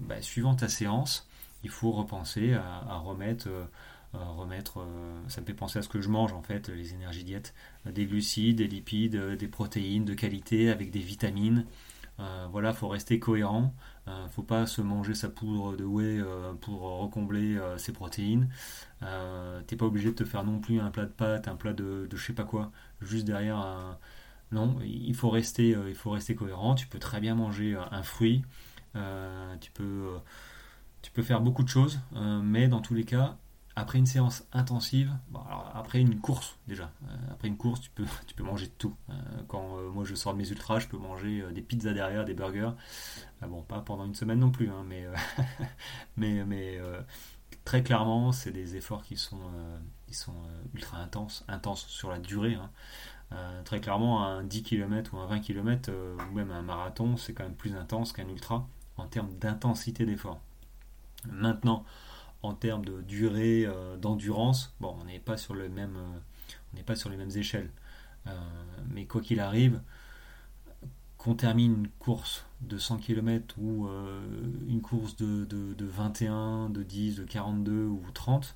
bah, 0.08 0.22
suivant 0.22 0.56
ta 0.56 0.68
séance, 0.68 1.28
il 1.64 1.70
faut 1.70 1.92
repenser 1.92 2.54
à, 2.54 2.98
remettre, 2.98 3.48
euh, 3.48 3.66
remettre 4.14 4.80
euh, 4.82 5.22
ça 5.28 5.42
me 5.42 5.46
fait 5.46 5.54
penser 5.54 5.80
à 5.80 5.82
ce 5.82 5.90
que 5.90 6.02
je 6.02 6.10
mange 6.10 6.34
en 6.34 6.42
fait, 6.42 6.70
les 6.70 6.94
énergies 6.94 7.24
diètes, 7.24 7.54
des 7.86 8.06
glucides, 8.06 8.58
des 8.58 8.68
lipides, 8.68 9.18
des 9.18 9.48
protéines 9.48 10.06
de 10.06 10.14
qualité 10.14 10.70
avec 10.70 10.92
des 10.92 11.00
vitamines. 11.00 11.66
Euh, 12.20 12.48
voilà, 12.52 12.74
faut 12.74 12.90
rester 12.90 13.18
cohérent. 13.18 13.74
Euh, 14.08 14.28
faut 14.28 14.44
pas 14.44 14.68
se 14.68 14.82
manger 14.82 15.16
sa 15.16 15.30
poudre 15.30 15.76
de 15.76 15.84
whey 15.84 16.22
pour 16.62 16.82
recombler 16.82 17.58
ses 17.78 17.94
protéines. 17.94 18.50
T'es 19.68 19.76
pas 19.76 19.86
obligé 19.86 20.10
de 20.10 20.16
te 20.16 20.26
faire 20.26 20.44
non 20.44 20.60
plus 20.60 20.80
un 20.80 20.92
plat 20.92 21.06
de 21.06 21.12
pâtes, 21.12 21.48
un 21.48 21.56
plat 21.56 21.74
de, 21.74 22.08
de 22.10 22.18
je 22.18 22.26
sais 22.26 22.34
pas 22.34 22.44
quoi, 22.44 22.72
juste 23.02 23.26
derrière 23.26 23.58
un. 23.58 23.98
Non, 24.54 24.78
il 24.84 25.16
faut 25.16 25.30
rester, 25.30 25.76
il 25.88 25.96
faut 25.96 26.12
rester 26.12 26.36
cohérent. 26.36 26.76
Tu 26.76 26.88
peux 26.88 27.00
très 27.00 27.20
bien 27.20 27.36
manger 27.36 27.76
un 27.92 28.04
fruit. 28.04 28.44
tu 28.94 29.72
peux 29.72 30.10
tu 31.02 31.12
peux 31.12 31.22
faire 31.22 31.42
beaucoup 31.42 31.64
de 31.64 31.70
choses, 31.70 32.00
mais 32.44 32.70
dans 32.70 32.80
tous 32.80 32.94
les 32.94 33.04
cas, 33.04 33.38
après 33.76 33.98
une 33.98 34.06
séance 34.06 34.48
intensive, 34.54 35.12
après 35.74 36.00
une 36.00 36.20
course 36.20 36.58
déjà, 36.68 36.92
après 37.30 37.48
une 37.50 37.58
course, 37.58 37.82
tu 37.82 37.90
peux, 37.90 38.06
manger 38.44 38.70
tout. 38.70 38.96
quand 39.48 39.82
moi 39.92 40.06
je 40.06 40.16
sors 40.16 40.34
de 40.34 40.38
mes 40.38 40.50
ultras, 40.50 40.80
je 40.80 40.88
peux 40.88 40.98
manger 40.98 41.44
des 41.52 41.62
pizzas 41.62 41.94
derrière, 41.94 42.24
des 42.24 42.34
burgers. 42.34 42.72
bon, 43.42 43.64
pas 43.64 43.82
pendant 43.82 44.06
une 44.06 44.16
semaine 44.16 44.40
non 44.40 44.52
plus, 44.52 44.70
hein, 44.70 44.86
mais, 44.88 45.06
mais, 46.18 46.46
mais 46.46 46.80
très 47.66 47.84
clairement, 47.84 48.32
c'est 48.32 48.52
des 48.52 48.76
efforts 48.76 49.04
qui 49.04 49.18
sont, 49.18 49.40
qui 50.08 50.14
sont 50.14 50.36
ultra 50.74 50.98
intenses, 50.98 51.44
intenses 51.48 51.86
sur 51.88 52.10
la 52.10 52.20
durée. 52.20 52.56
Hein. 52.56 52.70
Euh, 53.34 53.64
très 53.64 53.80
clairement, 53.80 54.26
un 54.26 54.44
10 54.44 54.64
km 54.64 55.14
ou 55.14 55.18
un 55.18 55.26
20 55.26 55.40
km, 55.40 55.90
euh, 55.92 56.16
ou 56.30 56.36
même 56.36 56.52
un 56.52 56.62
marathon, 56.62 57.18
c'est 57.18 57.34
quand 57.34 57.44
même 57.44 57.56
plus 57.56 57.76
intense 57.76 58.14
qu'un 58.14 58.28
ultra 58.28 58.68
en 58.98 59.08
termes 59.08 59.34
d'intensité 59.40 60.06
d'effort. 60.06 60.40
Maintenant, 61.32 61.84
en 62.44 62.54
termes 62.54 62.86
de 62.86 63.02
durée 63.02 63.66
euh, 63.66 63.98
d'endurance, 63.98 64.76
bon, 64.80 64.96
on 65.02 65.06
n'est 65.06 65.20
pas 65.20 65.38
sur 65.38 65.56
le 65.56 65.70
même, 65.70 65.98
on 66.74 66.78
n'est 66.78 66.84
pas 66.84 66.96
sur 66.96 67.10
les 67.10 67.18
mêmes 67.18 67.36
échelles. 67.36 67.72
mais 68.90 69.06
quoi 69.06 69.22
qu'il 69.22 69.40
arrive, 69.40 69.82
qu'on 71.24 71.36
termine 71.36 71.74
une 71.74 71.88
course 71.88 72.46
de 72.62 72.78
100 72.78 72.98
km 72.98 73.56
ou 73.58 73.88
une 74.68 74.82
course 74.82 75.16
de, 75.16 75.46
de, 75.46 75.74
de, 75.74 75.86
21, 75.86 76.70
de 76.70 76.84
10, 76.84 77.16
de 77.16 77.24
42 77.24 77.86
ou 77.86 78.02
30, 78.14 78.56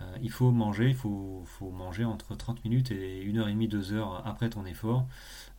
euh, 0.00 0.18
il 0.22 0.30
faut 0.30 0.50
manger, 0.50 0.90
il 0.90 0.94
faut, 0.94 1.44
manger 1.72 2.04
entre 2.04 2.34
30 2.34 2.64
minutes 2.64 2.90
et 2.90 3.24
1h30, 3.24 3.68
2 3.68 3.92
heures 3.92 4.26
après 4.26 4.50
ton 4.50 4.66
effort. 4.66 5.06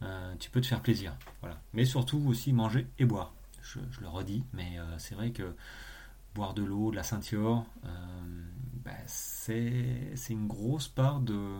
Euh, 0.03 0.33
tu 0.39 0.49
peux 0.49 0.61
te 0.61 0.67
faire 0.67 0.81
plaisir. 0.81 1.15
Voilà. 1.41 1.59
Mais 1.73 1.85
surtout 1.85 2.23
aussi 2.27 2.53
manger 2.53 2.87
et 2.99 3.05
boire. 3.05 3.33
Je, 3.61 3.79
le 3.99 4.07
redis, 4.07 4.43
mais 4.53 4.77
euh, 4.77 4.97
c'est 4.97 5.15
vrai 5.15 5.31
que 5.31 5.55
boire 6.35 6.53
de 6.53 6.63
l'eau, 6.63 6.91
de 6.91 6.95
la 6.95 7.03
ceinture, 7.03 7.65
bah, 8.85 8.91
c'est 9.07 10.13
une 10.29 10.47
grosse 10.47 10.87
part 10.87 11.19
de, 11.19 11.57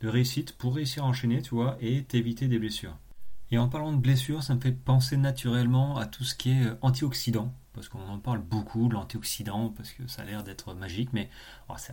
de 0.00 0.08
réussite 0.08 0.52
pour 0.52 0.76
réussir 0.76 1.04
à 1.04 1.08
enchaîner, 1.08 1.42
tu 1.42 1.54
vois, 1.56 1.76
et 1.80 2.04
t'éviter 2.04 2.46
des 2.46 2.58
blessures. 2.58 2.96
Et 3.50 3.58
en 3.58 3.68
parlant 3.68 3.92
de 3.92 3.98
blessures, 3.98 4.42
ça 4.42 4.54
me 4.54 4.60
fait 4.60 4.72
penser 4.72 5.16
naturellement 5.16 5.98
à 5.98 6.06
tout 6.06 6.24
ce 6.24 6.34
qui 6.34 6.50
est 6.50 6.66
antioxydant 6.82 7.52
parce 7.76 7.90
qu'on 7.90 8.08
en 8.08 8.18
parle 8.18 8.40
beaucoup 8.40 8.88
de 8.88 8.94
l'antioxydant, 8.94 9.68
parce 9.68 9.92
que 9.92 10.06
ça 10.08 10.22
a 10.22 10.24
l'air 10.24 10.42
d'être 10.42 10.72
magique, 10.72 11.12
mais 11.12 11.28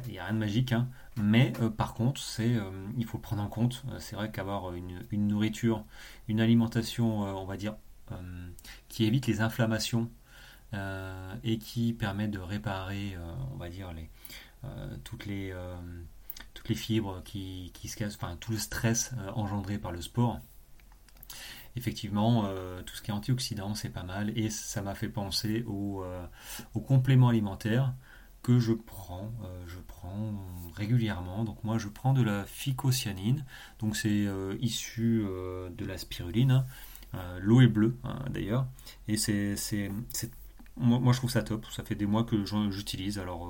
il 0.06 0.12
n'y 0.14 0.18
a 0.18 0.24
rien 0.24 0.34
de 0.34 0.40
magique. 0.40 0.72
Hein. 0.72 0.88
Mais 1.18 1.52
euh, 1.60 1.70
par 1.70 1.94
contre, 1.94 2.22
euh, 2.40 2.88
il 2.98 3.06
faut 3.06 3.18
le 3.18 3.22
prendre 3.22 3.44
en 3.44 3.50
compte. 3.50 3.84
Euh, 3.90 3.98
c'est 4.00 4.16
vrai 4.16 4.32
qu'avoir 4.32 4.74
une, 4.74 5.04
nourriture, 5.12 5.84
une 6.30 6.40
alimentation, 6.40 7.20
on 7.20 7.46
va 7.46 7.58
dire, 7.58 7.76
qui 8.88 9.06
évite 9.06 9.28
les 9.28 9.42
inflammations 9.42 10.10
et 11.44 11.58
qui 11.60 11.94
permet 11.94 12.28
de 12.28 12.40
réparer, 12.40 13.18
on 13.54 13.58
va 13.58 13.70
dire, 13.70 13.92
les 13.94 14.10
toutes 15.04 15.26
les 15.26 16.76
fibres 16.76 17.22
qui, 17.24 17.72
qui 17.74 17.88
se 17.90 17.98
cassent, 17.98 18.16
enfin 18.16 18.38
tout 18.40 18.52
le 18.52 18.58
stress 18.58 19.14
engendré 19.36 19.78
par 19.78 19.92
le 19.92 20.02
sport 20.02 20.40
effectivement, 21.76 22.46
euh, 22.46 22.82
tout 22.84 22.96
ce 22.96 23.02
qui 23.02 23.12
est 23.12 23.14
antioxydant, 23.14 23.76
c'est 23.76 23.90
pas 23.90 24.04
mal. 24.04 24.38
Et 24.38 24.50
ça 24.50 24.82
m'a 24.82 24.96
fait 24.96 25.10
penser 25.10 25.64
aux 25.68 26.02
au 26.02 26.04
euh, 26.04 26.28
compléments 26.86 27.30
alimentaires 27.30 27.94
que 28.42 28.60
je 28.60 28.74
prends, 28.74 29.32
euh, 29.44 29.64
je 29.68 29.80
prends 29.80 30.34
régulièrement. 30.76 31.44
Donc 31.44 31.64
moi, 31.64 31.78
je 31.78 31.88
prends 31.88 32.14
de 32.14 32.22
la 32.22 32.46
phycocyanine. 32.46 33.46
Donc 33.80 33.96
c'est 33.96 34.28
issu 34.60 35.26
de 35.26 35.86
la 35.86 35.98
spiruline. 35.98 36.66
L'eau 37.40 37.62
est 37.62 37.68
bleue, 37.68 37.96
hein, 38.04 38.20
d'ailleurs. 38.30 38.66
Et 39.08 39.18
c'est, 39.18 39.56
moi, 40.78 41.00
moi, 41.00 41.14
je 41.14 41.20
trouve 41.20 41.30
ça 41.30 41.44
top. 41.44 41.66
Ça 41.72 41.84
fait 41.84 41.96
des 41.96 42.06
mois 42.06 42.24
que 42.24 42.44
j'utilise. 42.72 43.20
Alors 43.20 43.50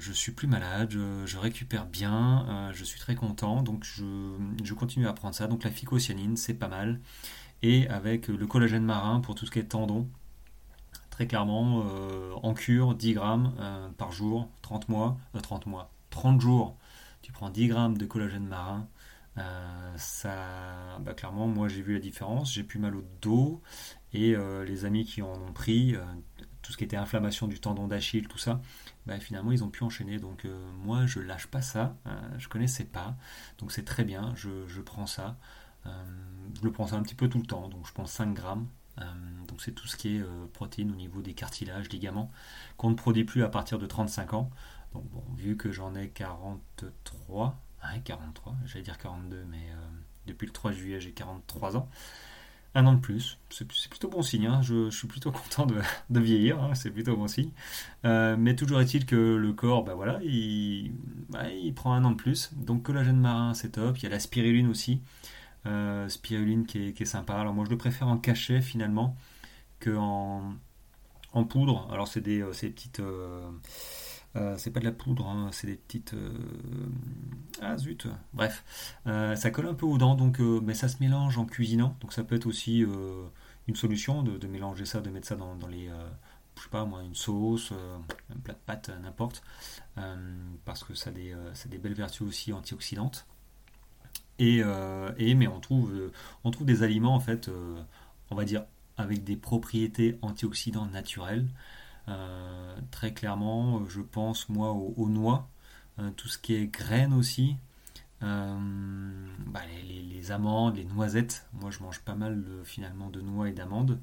je 0.00 0.12
suis 0.12 0.32
plus 0.32 0.48
malade, 0.48 0.90
je, 0.90 1.38
récupère 1.38 1.86
bien, 1.86 2.46
euh, 2.48 2.72
je 2.72 2.84
suis 2.84 2.98
très 2.98 3.14
content, 3.14 3.62
donc 3.62 3.84
je, 3.84 4.74
continue 4.74 5.06
à 5.06 5.12
prendre 5.12 5.34
ça. 5.34 5.46
Donc 5.46 5.62
la 5.64 5.70
phycocyanine, 5.70 6.36
c'est 6.36 6.54
pas 6.54 6.68
mal. 6.68 7.00
Et 7.62 7.86
avec 7.88 8.28
le 8.28 8.46
collagène 8.46 8.84
marin 8.84 9.20
pour 9.20 9.34
tout 9.34 9.44
ce 9.46 9.50
qui 9.50 9.58
est 9.58 9.64
tendon, 9.64 10.08
très 11.10 11.26
clairement, 11.26 11.84
euh, 11.86 12.32
en 12.42 12.54
cure, 12.54 12.94
10 12.94 13.12
grammes 13.12 13.52
par 13.98 14.12
jour, 14.12 14.48
30 14.62 14.88
mois, 14.88 15.18
30 15.42 15.66
mois, 15.66 15.92
30 16.10 16.40
jours, 16.40 16.78
tu 17.22 17.32
prends 17.32 17.50
10 17.50 17.68
grammes 17.68 17.98
de 17.98 18.06
collagène 18.06 18.46
marin. 18.46 18.88
ça, 19.96 20.98
bah, 21.00 21.12
clairement, 21.14 21.46
moi 21.46 21.68
j'ai 21.68 21.82
vu 21.82 21.92
la 21.94 22.00
différence, 22.00 22.54
j'ai 22.54 22.62
plus 22.62 22.78
mal 22.78 22.96
au 22.96 23.04
dos 23.20 23.60
et 24.14 24.34
les 24.66 24.84
amis 24.86 25.04
qui 25.04 25.20
en 25.20 25.34
ont 25.34 25.52
pris, 25.52 25.96
tout 26.70 26.74
ce 26.74 26.78
qui 26.78 26.84
était 26.84 26.96
inflammation 26.96 27.48
du 27.48 27.58
tendon 27.58 27.88
d'Achille, 27.88 28.28
tout 28.28 28.38
ça, 28.38 28.60
bah, 29.04 29.18
finalement 29.18 29.50
ils 29.50 29.64
ont 29.64 29.70
pu 29.70 29.82
enchaîner. 29.82 30.20
Donc 30.20 30.44
euh, 30.44 30.70
moi 30.84 31.04
je 31.04 31.18
lâche 31.18 31.48
pas 31.48 31.62
ça, 31.62 31.96
je 32.04 32.10
euh, 32.10 32.38
je 32.38 32.48
connaissais 32.48 32.84
pas, 32.84 33.16
donc 33.58 33.72
c'est 33.72 33.84
très 33.84 34.04
bien, 34.04 34.32
je, 34.36 34.80
prends 34.80 35.06
ça. 35.06 35.36
Euh, 35.86 35.90
je 36.54 36.62
le 36.62 36.70
prends 36.70 36.86
ça 36.86 36.94
un 36.94 37.02
petit 37.02 37.16
peu 37.16 37.28
tout 37.28 37.38
le 37.38 37.46
temps, 37.46 37.68
donc 37.68 37.88
je 37.88 37.92
prends 37.92 38.06
5 38.06 38.32
grammes. 38.34 38.68
donc 39.48 39.60
c'est 39.60 39.72
tout 39.72 39.88
ce 39.88 39.96
qui 39.96 40.16
est 40.16 40.24
protéines 40.52 40.92
au 40.92 40.94
niveau 40.94 41.22
des 41.22 41.34
cartilages, 41.34 41.88
ligaments, 41.88 42.30
qu'on 42.76 42.90
ne 42.90 42.94
produit 42.94 43.24
plus 43.24 43.42
à 43.42 43.48
partir 43.48 43.80
de 43.80 43.86
35 43.86 44.34
ans. 44.34 44.50
Donc 44.92 45.04
bon, 45.10 45.24
vu 45.34 45.56
que 45.56 45.72
j'en 45.72 45.96
ai 45.96 46.08
43, 46.10 47.60
43, 48.04 48.54
j'allais 48.64 48.84
dire 48.84 48.98
42, 48.98 49.44
mais 49.50 49.72
depuis 50.28 50.46
le 50.46 50.52
3 50.52 50.70
juillet 50.70 51.00
j'ai 51.00 51.10
43 51.10 51.76
ans 51.78 51.88
un 52.74 52.86
an 52.86 52.94
de 52.94 53.00
plus. 53.00 53.38
C'est 53.50 53.66
plutôt 53.66 54.08
bon 54.08 54.22
signe. 54.22 54.48
Je, 54.62 54.90
suis 54.90 55.08
plutôt 55.08 55.32
content 55.32 55.66
de, 55.66 56.20
vieillir. 56.20 56.70
C'est 56.74 56.90
plutôt 56.90 57.16
bon 57.16 57.28
signe. 57.28 57.50
Euh, 58.04 58.36
mais 58.38 58.54
toujours 58.54 58.80
est-il 58.80 59.06
que 59.06 59.16
le 59.16 59.52
corps, 59.52 59.84
bah 59.84 59.94
voilà, 59.94 60.20
il, 60.22 60.92
bah, 61.28 61.50
il, 61.50 61.74
prend 61.74 61.92
un 61.92 62.04
an 62.04 62.12
de 62.12 62.16
plus. 62.16 62.50
Donc 62.54 62.82
collagène 62.84 63.18
marin, 63.18 63.54
c'est 63.54 63.70
top. 63.70 63.98
Il 63.98 64.04
y 64.04 64.06
a 64.06 64.10
la 64.10 64.20
spiruline 64.20 64.68
aussi. 64.68 65.00
Euh, 65.66 66.08
spiruline 66.08 66.66
qui 66.66 66.94
est, 66.96 67.04
sympa. 67.04 67.34
Alors 67.34 67.54
moi, 67.54 67.64
je 67.64 67.70
le 67.70 67.78
préfère 67.78 68.08
en 68.08 68.18
cachet 68.18 68.60
finalement 68.60 69.16
que 69.80 69.96
en, 69.96 70.54
poudre. 71.48 71.88
Alors 71.92 72.08
c'est 72.08 72.20
des, 72.20 72.42
euh, 72.42 72.52
ces 72.52 72.70
petites 72.70 73.00
euh, 74.36 74.54
c'est 74.58 74.70
pas 74.70 74.80
de 74.80 74.84
la 74.84 74.92
poudre, 74.92 75.26
hein, 75.26 75.50
c'est 75.52 75.66
des 75.66 75.76
petites. 75.76 76.14
Euh, 76.14 76.32
ah 77.60 77.76
zut 77.76 78.06
Bref, 78.32 78.64
euh, 79.06 79.34
ça 79.34 79.50
colle 79.50 79.66
un 79.66 79.74
peu 79.74 79.86
aux 79.86 79.98
dents, 79.98 80.14
donc 80.14 80.38
mais 80.38 80.74
ça 80.74 80.88
se 80.88 80.98
mélange 81.00 81.36
en 81.38 81.46
cuisinant, 81.46 81.96
donc 82.00 82.12
ça 82.12 82.22
peut 82.22 82.36
être 82.36 82.46
aussi 82.46 82.84
une 83.66 83.76
solution 83.76 84.22
de, 84.22 84.46
mélanger 84.46 84.84
ça, 84.84 85.00
de 85.00 85.10
mettre 85.10 85.26
ça 85.26 85.36
dans, 85.36 85.56
les. 85.68 85.88
je 86.56 86.62
sais 86.62 86.68
pas 86.70 86.84
moi, 86.84 87.02
une 87.02 87.14
sauce, 87.14 87.72
un 87.72 88.38
plat 88.38 88.54
de 88.54 88.58
pâtes, 88.64 88.90
n'importe, 89.02 89.42
parce 90.64 90.84
que 90.84 90.94
ça 90.94 91.10
a 91.10 91.12
des, 91.12 91.34
des 91.66 91.78
belles 91.78 91.94
vertus 91.94 92.22
aussi 92.22 92.52
antioxydantes. 92.52 93.26
Et, 94.38 94.62
et, 95.18 95.34
mais 95.34 95.48
on 95.48 95.60
trouve, 95.60 95.92
on 96.44 96.50
trouve 96.50 96.66
des 96.66 96.82
aliments 96.82 97.14
en 97.14 97.20
fait, 97.20 97.50
on 98.30 98.34
va 98.36 98.44
dire, 98.44 98.64
avec 98.96 99.24
des 99.24 99.36
propriétés 99.36 100.18
antioxydantes 100.22 100.92
naturelles. 100.92 101.48
Euh, 102.10 102.76
très 102.90 103.12
clairement, 103.12 103.84
je 103.88 104.00
pense 104.00 104.48
moi 104.48 104.72
aux, 104.72 105.08
noix, 105.08 105.48
euh, 105.98 106.10
tout 106.16 106.28
ce 106.28 106.38
qui 106.38 106.54
est 106.54 106.66
graines 106.66 107.14
aussi, 107.14 107.56
euh, 108.22 108.58
bah, 109.46 109.60
les, 109.84 110.32
amandes, 110.32 110.76
les 110.76 110.84
noisettes. 110.84 111.46
Moi, 111.52 111.70
je 111.70 111.80
mange 111.80 112.00
pas 112.00 112.14
mal 112.14 112.44
finalement 112.64 113.08
de 113.10 113.20
noix 113.20 113.48
et 113.48 113.52
d'amandes. 113.52 113.98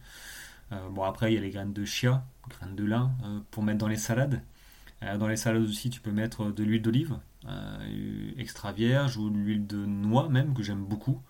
bon, 0.91 1.03
après, 1.03 1.31
il 1.31 1.35
y 1.35 1.37
a 1.37 1.41
les 1.41 1.51
graines 1.51 1.73
de 1.73 1.85
chia, 1.85 2.25
graines 2.49 2.75
de 2.75 2.83
lin, 2.83 3.11
pour 3.51 3.63
mettre 3.63 3.79
dans 3.79 3.87
les 3.87 3.97
salades. 3.97 4.41
dans 5.01 5.27
les 5.27 5.37
salades 5.37 5.63
aussi, 5.63 5.89
tu 5.89 6.01
peux 6.01 6.11
mettre 6.11 6.51
de 6.51 6.63
l'huile 6.63 6.81
d'olive, 6.81 7.17
extra 8.37 8.71
vierge, 8.73 9.17
ou 9.17 9.29
de 9.29 9.37
l'huile 9.37 9.67
de 9.67 9.85
noix 9.85 10.29
même, 10.29 10.53
que 10.53 10.63
j'aime 10.63 10.83
beaucoup. 10.83 11.21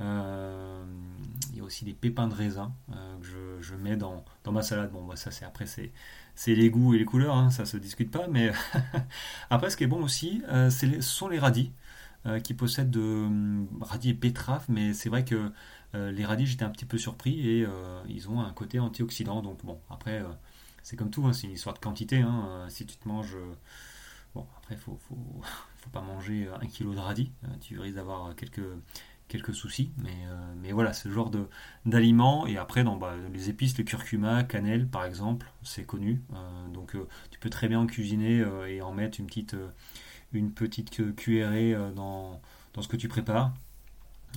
Il 0.00 1.56
y 1.56 1.60
a 1.60 1.64
aussi 1.64 1.84
des 1.84 1.92
pépins 1.92 2.28
de 2.28 2.34
raisin 2.34 2.72
que 2.88 3.26
je, 3.60 3.74
mets 3.74 3.96
dans, 3.96 4.24
ma 4.50 4.62
salade. 4.62 4.90
Bon, 4.92 5.04
bah, 5.04 5.16
ça, 5.16 5.30
c'est 5.30 5.44
après, 5.44 5.66
c'est 5.66 6.54
les 6.54 6.70
goûts 6.70 6.94
et 6.94 6.98
les 6.98 7.04
couleurs, 7.04 7.36
hein, 7.36 7.50
ça 7.50 7.64
se 7.64 7.76
discute 7.76 8.10
pas. 8.10 8.28
Mais 8.28 8.52
après, 9.50 9.70
ce 9.70 9.76
qui 9.76 9.84
est 9.84 9.88
bon 9.88 10.02
aussi, 10.02 10.42
euh, 10.48 10.70
ce 10.70 11.00
sont 11.00 11.28
les 11.28 11.38
radis 11.38 11.72
euh, 12.26 12.40
qui 12.40 12.54
possèdent 12.54 12.90
de 12.90 13.00
hum, 13.00 13.68
radis 13.80 14.10
et 14.10 14.14
betterave. 14.14 14.64
Mais 14.68 14.94
c'est 14.94 15.08
vrai 15.08 15.24
que 15.24 15.50
euh, 15.94 16.12
les 16.12 16.24
radis, 16.24 16.46
j'étais 16.46 16.64
un 16.64 16.70
petit 16.70 16.84
peu 16.84 16.98
surpris 16.98 17.48
et 17.48 17.66
ils 18.08 18.28
ont 18.28 18.40
un 18.40 18.52
côté 18.52 18.78
antioxydant. 18.78 19.42
Donc 19.42 19.64
bon, 19.64 19.80
après, 19.90 20.24
c'est 20.82 20.96
comme 20.96 21.10
tout, 21.10 21.26
hein, 21.26 21.32
c'est 21.32 21.46
une 21.46 21.54
histoire 21.54 21.74
de 21.74 21.80
quantité. 21.80 22.18
Hein, 22.18 22.66
si 22.68 22.86
tu 22.86 22.96
te 22.96 23.08
manges, 23.08 23.36
bon, 24.34 24.46
après, 24.58 24.76
faut, 24.76 24.98
faut, 25.08 25.18
faut 25.76 25.90
pas 25.90 26.02
manger 26.02 26.48
un 26.60 26.66
kilo 26.66 26.94
de 26.94 27.00
radis. 27.00 27.32
tu 27.60 27.78
risques 27.78 27.96
d'avoir 27.96 28.34
quelques 28.36 28.62
quelques 29.28 29.54
soucis, 29.54 29.90
mais, 29.98 30.16
euh, 30.26 30.54
mais 30.60 30.72
voilà, 30.72 30.92
ce 30.92 31.08
genre 31.10 31.30
d'aliments. 31.84 32.46
Et 32.46 32.56
après, 32.56 32.82
dans 32.82 32.96
bah, 32.96 33.14
les 33.32 33.50
épices, 33.50 33.76
le 33.78 33.84
curcuma, 33.84 34.42
cannelle 34.42 34.88
par 34.88 35.04
exemple, 35.04 35.50
c'est 35.62 35.84
connu. 35.84 36.22
Euh, 36.32 36.68
donc 36.68 36.94
euh, 36.96 37.06
tu 37.30 37.38
peux 37.38 37.50
très 37.50 37.68
bien 37.68 37.80
en 37.80 37.86
cuisiner 37.86 38.44
et 38.68 38.82
en 38.82 38.92
mettre 38.92 39.20
une 39.20 39.26
petite, 39.26 39.56
une 40.32 40.52
petite 40.52 41.14
cuillerée 41.14 41.76
dans, 41.94 42.40
ce 42.80 42.88
que 42.88 42.96
tu 42.96 43.08
prépares. 43.08 43.52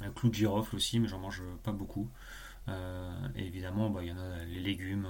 Un 0.04 0.12
clou 0.12 0.30
de 0.30 0.36
girofle 0.36 0.76
aussi, 0.76 1.00
mais 1.00 1.08
j'en 1.08 1.20
mange 1.20 1.42
pas 1.64 1.72
beaucoup. 1.72 2.08
et 2.68 3.46
évidemment, 3.46 3.90
bah, 3.90 4.02
il 4.04 4.10
y 4.10 4.12
en 4.12 4.18
a 4.18 4.44
les 4.46 4.60
légumes, 4.60 5.08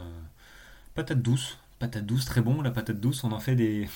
patates 0.94 1.22
douces, 1.22 1.58
patate 1.80 2.06
douce, 2.06 2.26
très 2.26 2.42
bon. 2.42 2.62
La 2.62 2.72
patate 2.72 3.00
douce, 3.00 3.24
on 3.24 3.32
en 3.32 3.40
fait 3.40 3.56
des. 3.56 3.90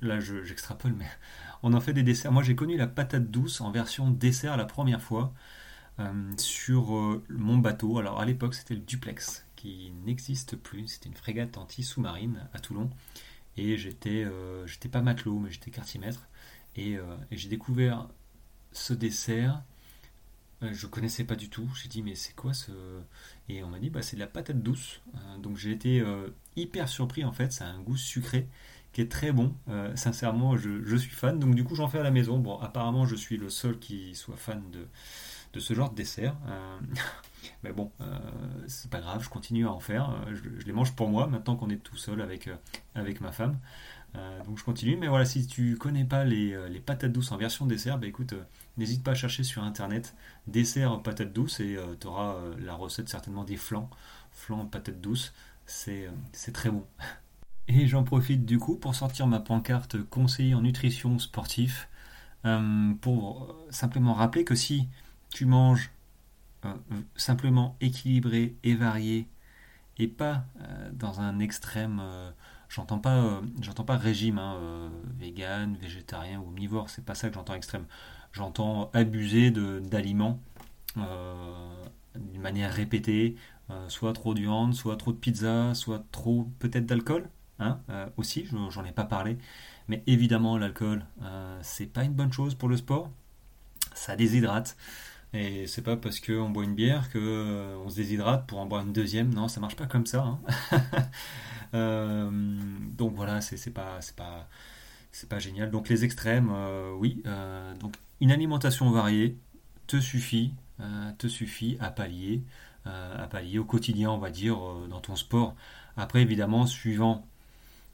Là, 0.00 0.20
j'extrapole, 0.20 0.92
mais 0.92 1.06
on 1.62 1.72
en 1.72 1.80
fait 1.80 1.92
des 1.92 2.02
desserts. 2.02 2.32
Moi, 2.32 2.42
j'ai 2.42 2.54
connu 2.54 2.76
la 2.76 2.86
patate 2.86 3.30
douce 3.30 3.60
en 3.60 3.70
version 3.70 4.10
dessert 4.10 4.56
la 4.56 4.64
première 4.64 5.02
fois 5.02 5.32
sur 6.36 7.20
mon 7.28 7.58
bateau. 7.58 7.98
Alors, 7.98 8.20
à 8.20 8.24
l'époque, 8.24 8.54
c'était 8.54 8.74
le 8.74 8.80
duplex 8.80 9.44
qui 9.56 9.92
n'existe 10.04 10.54
plus. 10.54 10.86
C'était 10.86 11.08
une 11.08 11.16
frégate 11.16 11.58
anti-sous-marine 11.58 12.48
à 12.54 12.60
Toulon. 12.60 12.88
Et 13.56 13.76
j'étais, 13.76 14.24
j'étais 14.66 14.88
pas 14.88 15.02
matelot, 15.02 15.40
mais 15.40 15.50
j'étais 15.50 15.72
quartier-maître. 15.72 16.28
Et, 16.76 16.92
et 16.92 17.36
j'ai 17.36 17.48
découvert 17.48 18.08
ce 18.70 18.94
dessert 18.94 19.62
je 20.60 20.86
connaissais 20.86 21.24
pas 21.24 21.36
du 21.36 21.48
tout. 21.48 21.68
J'ai 21.80 21.88
dit 21.88 22.02
mais 22.02 22.14
c'est 22.14 22.34
quoi 22.34 22.52
ce 22.52 22.72
Et 23.48 23.62
on 23.62 23.68
m'a 23.68 23.78
dit 23.78 23.90
bah 23.90 24.02
c'est 24.02 24.16
de 24.16 24.20
la 24.20 24.26
patate 24.26 24.62
douce. 24.62 25.00
Euh, 25.14 25.38
donc 25.38 25.56
j'ai 25.56 25.70
été 25.70 26.00
euh, 26.00 26.28
hyper 26.56 26.88
surpris 26.88 27.24
en 27.24 27.32
fait. 27.32 27.52
Ça 27.52 27.66
a 27.66 27.70
un 27.70 27.80
goût 27.80 27.96
sucré 27.96 28.48
qui 28.92 29.00
est 29.00 29.10
très 29.10 29.32
bon. 29.32 29.54
Euh, 29.68 29.94
sincèrement, 29.96 30.56
je, 30.56 30.96
suis 30.96 31.10
fan. 31.10 31.38
Donc 31.38 31.54
du 31.54 31.64
coup 31.64 31.74
j'en 31.74 31.88
fais 31.88 31.98
à 31.98 32.02
la 32.02 32.10
maison. 32.10 32.38
Bon 32.38 32.58
apparemment 32.58 33.06
je 33.06 33.16
suis 33.16 33.36
le 33.36 33.50
seul 33.50 33.78
qui 33.78 34.14
soit 34.14 34.36
fan 34.36 34.62
de, 34.70 35.60
ce 35.60 35.74
genre 35.74 35.90
de 35.90 35.96
dessert. 35.96 36.36
mais 37.62 37.72
bon, 37.72 37.90
c'est 38.66 38.90
pas 38.90 39.00
grave. 39.00 39.22
Je 39.24 39.28
continue 39.28 39.66
à 39.66 39.72
en 39.72 39.80
faire. 39.80 40.14
Je, 40.32 40.64
les 40.64 40.72
mange 40.72 40.94
pour 40.94 41.08
moi 41.08 41.26
maintenant 41.26 41.56
qu'on 41.56 41.70
est 41.70 41.82
tout 41.82 41.96
seul 41.96 42.20
avec 42.20 42.48
avec 42.94 43.20
ma 43.20 43.32
femme. 43.32 43.58
Euh, 44.16 44.42
donc 44.44 44.58
je 44.58 44.64
continue, 44.64 44.96
mais 44.96 45.08
voilà, 45.08 45.24
si 45.24 45.46
tu 45.46 45.76
connais 45.76 46.04
pas 46.04 46.24
les, 46.24 46.54
euh, 46.54 46.68
patates 46.84 47.12
douces 47.12 47.30
en 47.32 47.36
version 47.36 47.66
dessert, 47.66 47.98
bah 47.98 48.06
écoute, 48.06 48.32
euh, 48.32 48.42
n'hésite 48.76 49.02
pas 49.04 49.10
à 49.12 49.14
chercher 49.14 49.44
sur 49.44 49.62
internet 49.62 50.14
dessert 50.46 51.02
patates 51.02 51.32
douces 51.32 51.60
et 51.60 51.76
tu 52.00 52.06
auras 52.06 52.36
la 52.58 52.74
recette 52.74 53.08
certainement 53.08 53.44
des 53.44 53.56
flancs, 53.56 53.90
flancs 54.32 54.66
patates 54.66 55.00
douces, 55.00 55.34
c'est 55.66 56.08
très 56.52 56.70
bon. 56.70 56.86
Et 57.68 57.86
j'en 57.86 58.02
profite 58.02 58.44
du 58.44 58.58
coup 58.58 58.76
pour 58.76 58.94
sortir 58.94 59.26
ma 59.26 59.40
pancarte 59.40 60.02
conseiller 60.02 60.54
en 60.54 60.62
nutrition 60.62 61.18
sportif 61.18 61.88
pour 63.02 63.54
simplement 63.68 64.14
rappeler 64.14 64.44
que 64.44 64.54
si 64.54 64.88
tu 65.28 65.44
manges 65.44 65.90
simplement 67.14 67.76
équilibré 67.80 68.56
et 68.62 68.74
varié 68.74 69.28
et 69.98 70.08
pas 70.08 70.46
dans 70.92 71.20
un 71.20 71.40
extrême 71.40 72.00
J'entends 72.68 72.98
pas, 72.98 73.16
euh, 73.16 73.40
j'entends 73.62 73.84
pas 73.84 73.96
régime, 73.96 74.38
hein, 74.38 74.56
euh, 74.60 74.88
vegan, 75.18 75.76
végétarien 75.76 76.38
ou 76.40 76.48
omnivore, 76.48 76.90
c'est 76.90 77.04
pas 77.04 77.14
ça 77.14 77.28
que 77.28 77.34
j'entends 77.34 77.54
extrême. 77.54 77.86
J'entends 78.32 78.90
abuser 78.92 79.50
d'aliments 79.50 80.38
euh, 80.98 81.84
d'une 82.14 82.42
manière 82.42 82.72
répétée, 82.72 83.36
soit 83.88 84.12
trop 84.12 84.34
de 84.34 84.40
viande, 84.40 84.74
soit 84.74 84.96
trop 84.96 85.12
de 85.12 85.16
pizza, 85.18 85.74
soit 85.74 86.04
trop 86.12 86.48
peut-être 86.58 86.86
d'alcool, 86.86 87.28
hein, 87.58 87.78
aussi, 88.16 88.46
j'en 88.70 88.84
ai 88.84 88.92
pas 88.92 89.04
parlé. 89.04 89.38
Mais 89.88 90.02
évidemment, 90.06 90.58
l'alcool, 90.58 91.04
c'est 91.62 91.86
pas 91.86 92.04
une 92.04 92.12
bonne 92.12 92.32
chose 92.32 92.54
pour 92.54 92.68
le 92.68 92.76
sport, 92.76 93.10
ça 93.94 94.16
déshydrate. 94.16 94.76
Et 95.34 95.66
c'est 95.66 95.82
pas 95.82 95.96
parce 95.96 96.20
qu'on 96.20 96.48
boit 96.48 96.64
une 96.64 96.74
bière 96.74 97.10
que 97.10 97.76
on 97.84 97.90
se 97.90 97.96
déshydrate 97.96 98.46
pour 98.46 98.58
en 98.60 98.66
boire 98.66 98.82
une 98.82 98.92
deuxième. 98.92 99.32
Non, 99.34 99.48
ça 99.48 99.60
marche 99.60 99.76
pas 99.76 99.86
comme 99.86 100.06
ça. 100.06 100.22
Hein. 100.22 100.40
Euh, 101.74 102.30
donc 102.96 103.14
voilà, 103.14 103.40
c'est 103.40 103.70
pas, 103.70 103.98
pas, 104.16 104.48
pas 105.28 105.38
génial. 105.38 105.70
Donc 105.70 105.88
les 105.88 106.04
extrêmes, 106.04 106.50
euh, 106.52 106.92
oui. 106.96 107.22
Euh, 107.26 107.74
donc 107.74 107.94
une 108.20 108.30
alimentation 108.30 108.90
variée 108.90 109.36
te 109.86 110.00
suffit, 110.00 110.52
te 111.18 111.28
suffit 111.28 111.76
à 111.80 111.90
pallier, 111.90 112.42
à 112.84 113.26
pallier 113.30 113.58
au 113.58 113.64
quotidien, 113.64 114.10
on 114.10 114.18
va 114.18 114.30
dire, 114.30 114.58
dans 114.88 115.00
ton 115.00 115.14
sport. 115.14 115.54
Après, 115.96 116.22
évidemment, 116.22 116.66
suivant 116.66 117.26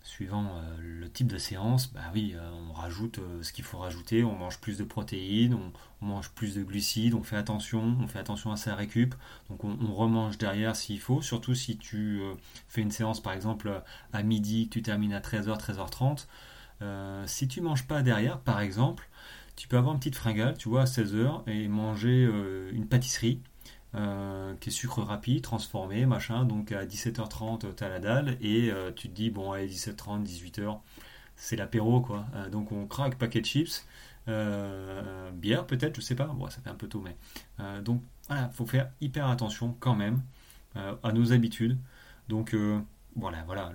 suivant 0.04 0.44
euh, 0.44 0.76
le 0.80 1.10
type 1.10 1.26
de 1.26 1.38
séance, 1.38 1.90
bah 1.92 2.02
oui, 2.12 2.34
euh, 2.36 2.50
on 2.68 2.74
rajoute 2.74 3.18
euh, 3.18 3.42
ce 3.42 3.54
qu'il 3.54 3.64
faut 3.64 3.78
rajouter, 3.78 4.22
on 4.22 4.36
mange 4.36 4.60
plus 4.60 4.76
de 4.76 4.84
protéines, 4.84 5.54
on, 5.54 5.72
mange 6.04 6.28
plus 6.32 6.54
de 6.54 6.62
glucides, 6.62 7.14
on 7.14 7.22
fait 7.22 7.36
attention, 7.36 7.96
on 7.98 8.06
fait 8.06 8.18
attention 8.18 8.52
à 8.52 8.56
sa 8.56 8.74
récup, 8.74 9.14
donc 9.48 9.64
on, 9.64 9.94
remange 9.94 10.36
derrière 10.36 10.76
s'il 10.76 11.00
faut, 11.00 11.22
surtout 11.22 11.54
si 11.54 11.78
tu 11.78 12.20
fais 12.68 12.82
une 12.82 12.90
séance 12.90 13.22
par 13.22 13.32
exemple 13.32 13.82
à 14.12 14.22
midi, 14.22 14.68
tu 14.70 14.82
termines 14.82 15.14
à 15.14 15.20
13h, 15.20 15.58
13h30, 15.58 16.26
si 17.26 17.48
tu 17.48 17.62
manges 17.62 17.86
pas 17.86 18.02
derrière, 18.02 18.38
par 18.38 18.60
exemple, 18.60 19.08
tu 19.56 19.66
peux 19.66 19.78
avoir 19.78 19.94
une 19.94 19.98
petite 19.98 20.16
fringale, 20.16 20.58
tu 20.58 20.68
vois, 20.68 20.82
à 20.82 20.84
16h 20.84 21.48
et 21.48 21.68
manger 21.68 22.28
une 22.72 22.86
pâtisserie, 22.86 23.40
euh, 23.96 24.54
qui 24.59 24.70
est 24.70 24.72
sucre 24.72 25.02
rapide, 25.02 25.42
transformé, 25.42 26.04
machin. 26.04 26.44
Donc 26.44 26.72
à 26.72 26.85
17h30, 26.85 27.76
tu 27.76 27.85
as 27.85 27.88
la 27.88 28.00
dalle 28.00 28.37
et 28.40 28.70
euh, 28.72 28.90
tu 28.90 29.09
te 29.09 29.14
dis, 29.14 29.30
bon, 29.30 29.52
allez, 29.52 29.68
17h30, 29.68 30.24
18h, 30.24 30.80
c'est 31.37 31.54
l'apéro, 31.54 32.00
quoi. 32.00 32.26
Euh, 32.35 32.48
donc 32.48 32.72
on 32.72 32.87
craque 32.87 33.16
paquet 33.16 33.40
de 33.40 33.46
chips, 33.46 33.87
bière 34.26 35.66
peut-être, 35.66 35.96
je 35.96 36.00
sais 36.00 36.16
pas, 36.16 36.26
bon, 36.26 36.48
ça 36.50 36.61
fait 36.61 36.70
un 36.70 36.74
peu 36.74 36.88
tôt, 36.88 37.04
mais. 37.04 37.16
donc 37.83 38.02
voilà, 38.26 38.48
faut 38.48 38.66
faire 38.66 38.90
hyper 39.00 39.28
attention 39.28 39.76
quand 39.78 39.94
même 39.94 40.22
à 40.74 41.12
nos 41.12 41.33
habitudes. 41.33 41.78
Donc 42.28 42.57
voilà, 43.14 43.44
voilà, 43.46 43.72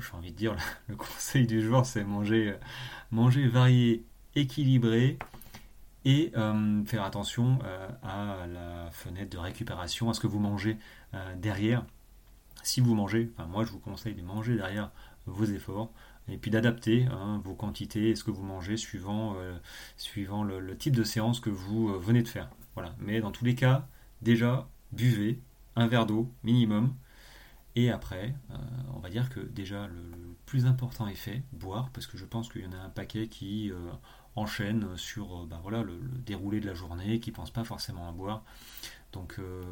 j'ai 0.00 0.16
envie 0.16 0.32
de 0.32 0.36
dire, 0.36 0.56
le, 0.88 0.96
conseil 0.96 1.46
du 1.46 1.62
jour, 1.62 1.86
c'est 1.86 2.02
manger, 2.02 2.56
manger 3.12 3.46
varié, 3.46 4.04
équilibré 4.34 5.18
et 6.04 6.32
euh, 6.36 6.84
faire 6.84 7.04
attention 7.04 7.58
euh, 7.64 7.88
à 8.02 8.46
la 8.46 8.90
fenêtre 8.90 9.30
de 9.30 9.38
récupération, 9.38 10.10
à 10.10 10.14
ce 10.14 10.20
que 10.20 10.26
vous 10.26 10.38
mangez 10.38 10.76
euh, 11.14 11.34
derrière. 11.36 11.84
Si 12.62 12.80
vous 12.80 12.94
mangez, 12.94 13.30
enfin 13.36 13.46
moi 13.46 13.64
je 13.64 13.70
vous 13.70 13.78
conseille 13.78 14.14
de 14.14 14.22
manger 14.22 14.56
derrière 14.56 14.90
vos 15.26 15.44
efforts 15.44 15.90
et 16.28 16.38
puis 16.38 16.50
d'adapter 16.50 17.06
hein, 17.10 17.40
vos 17.44 17.54
quantités 17.54 18.10
et 18.10 18.16
ce 18.16 18.24
que 18.24 18.30
vous 18.30 18.44
mangez 18.44 18.78
suivant, 18.78 19.36
suivant 19.98 20.42
le, 20.42 20.76
type 20.76 20.96
de 20.96 21.04
séance 21.04 21.40
que 21.40 21.50
vous 21.50 21.98
venez 22.00 22.22
de 22.22 22.28
faire. 22.28 22.48
Voilà. 22.74 22.94
Mais 22.98 23.20
dans 23.20 23.32
tous 23.32 23.44
les 23.44 23.54
cas, 23.54 23.86
déjà 24.22 24.66
buvez 24.92 25.42
un 25.76 25.86
verre 25.86 26.06
d'eau 26.06 26.32
minimum. 26.42 26.94
Et 27.76 27.90
après, 27.90 28.34
on 28.94 29.00
va 29.00 29.10
dire 29.10 29.28
que 29.28 29.40
déjà 29.40 29.86
le, 29.88 30.34
plus 30.46 30.64
important 30.64 31.06
est 31.06 31.14
fait, 31.14 31.42
boire, 31.52 31.90
parce 31.92 32.06
que 32.06 32.16
je 32.16 32.24
pense 32.24 32.48
qu'il 32.48 32.62
y 32.62 32.66
en 32.66 32.72
a 32.72 32.78
un 32.78 32.88
paquet 32.88 33.28
qui 33.28 33.70
enchaîne 34.36 34.96
sur 34.96 35.42
euh, 35.42 35.46
bah, 35.46 35.60
le, 35.82 36.00
déroulé 36.24 36.60
de 36.60 36.66
la 36.66 36.74
journée, 36.74 37.20
qui 37.20 37.30
ne 37.30 37.36
pense 37.36 37.50
pas 37.50 37.64
forcément 37.64 38.08
à 38.08 38.12
boire. 38.12 38.42
Donc 39.12 39.36
euh, 39.38 39.62